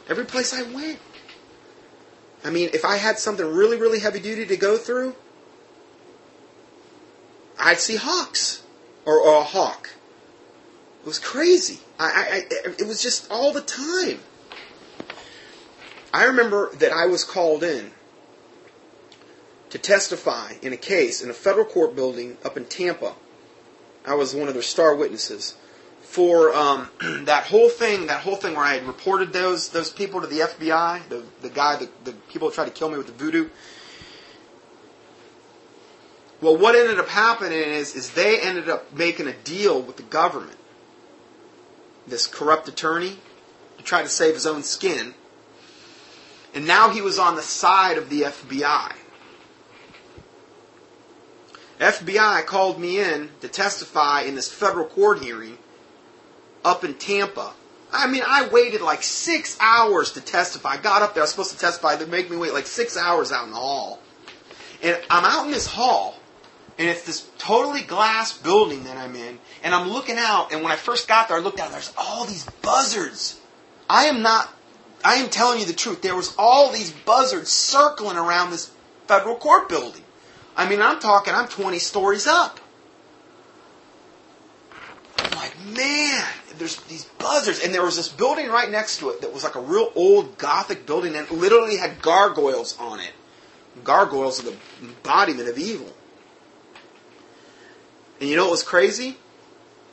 [0.08, 1.00] Every place I went.
[2.44, 5.16] I mean, if I had something really, really heavy duty to go through,
[7.58, 8.62] I'd see hawks
[9.04, 9.90] or, or a hawk.
[11.02, 11.80] It was crazy.
[11.98, 14.20] I, I, it was just all the time.
[16.14, 17.90] I remember that I was called in
[19.70, 23.14] to testify in a case in a federal court building up in Tampa.
[24.06, 25.56] I was one of their star witnesses
[26.02, 26.88] for um,
[27.24, 28.06] that whole thing.
[28.06, 31.08] That whole thing where I had reported those those people to the FBI.
[31.08, 33.48] The the guy, the, the people who tried to kill me with the voodoo.
[36.40, 40.04] Well, what ended up happening is is they ended up making a deal with the
[40.04, 40.58] government.
[42.06, 43.18] This corrupt attorney
[43.76, 45.14] to try to save his own skin.
[46.54, 48.94] And now he was on the side of the FBI.
[51.78, 55.58] FBI called me in to testify in this federal court hearing
[56.64, 57.52] up in Tampa.
[57.92, 60.70] I mean, I waited like six hours to testify.
[60.70, 61.96] I got up there, I was supposed to testify.
[61.96, 64.00] They make me wait like six hours out in the hall.
[64.82, 66.18] And I'm out in this hall,
[66.78, 70.70] and it's this totally glass building that I'm in, and I'm looking out, and when
[70.70, 73.40] I first got there, I looked out, there's all these buzzards.
[73.88, 74.52] I am not,
[75.04, 76.02] I am telling you the truth.
[76.02, 78.70] There was all these buzzards circling around this
[79.08, 80.02] federal court building.
[80.58, 82.58] I mean, I'm talking, I'm 20 stories up.
[85.16, 86.24] I'm like, man,
[86.58, 87.64] there's these buzzards.
[87.64, 90.36] And there was this building right next to it that was like a real old
[90.36, 93.12] Gothic building and literally had gargoyles on it.
[93.84, 95.92] Gargoyles are the embodiment of evil.
[98.20, 99.16] And you know what was crazy?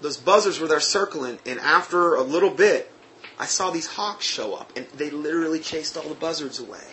[0.01, 2.91] Those buzzards were there circling, and after a little bit,
[3.39, 6.83] I saw these hawks show up, and they literally chased all the buzzards away.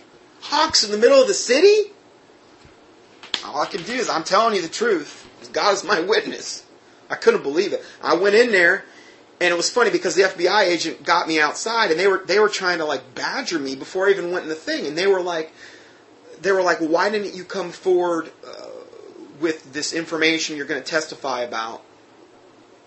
[0.43, 1.93] Hawks in the middle of the city?
[3.45, 5.29] All I can do is, I'm telling you the truth.
[5.53, 6.65] God is my witness.
[7.11, 7.85] I couldn't believe it.
[8.03, 8.85] I went in there,
[9.41, 12.39] and it was funny because the FBI agent got me outside, and they were they
[12.39, 15.07] were trying to like badger me before I even went in the thing, and they
[15.07, 15.53] were like,
[16.41, 18.67] they were like, why didn't you come forward uh,
[19.41, 21.83] with this information you're going to testify about?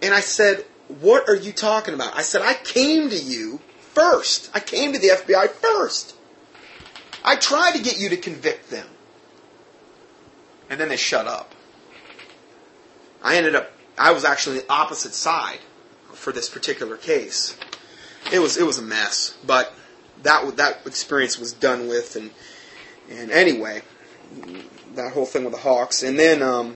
[0.01, 2.15] And I said, what are you talking about?
[2.15, 4.51] I said, I came to you first.
[4.53, 6.15] I came to the FBI first.
[7.23, 8.87] I tried to get you to convict them.
[10.69, 11.53] And then they shut up.
[13.21, 15.59] I ended up, I was actually the opposite side
[16.13, 17.57] for this particular case.
[18.31, 19.73] It was, it was a mess, but
[20.23, 22.31] that, that experience was done with and,
[23.09, 23.83] and anyway,
[24.95, 26.01] that whole thing with the Hawks.
[26.01, 26.73] And then, um,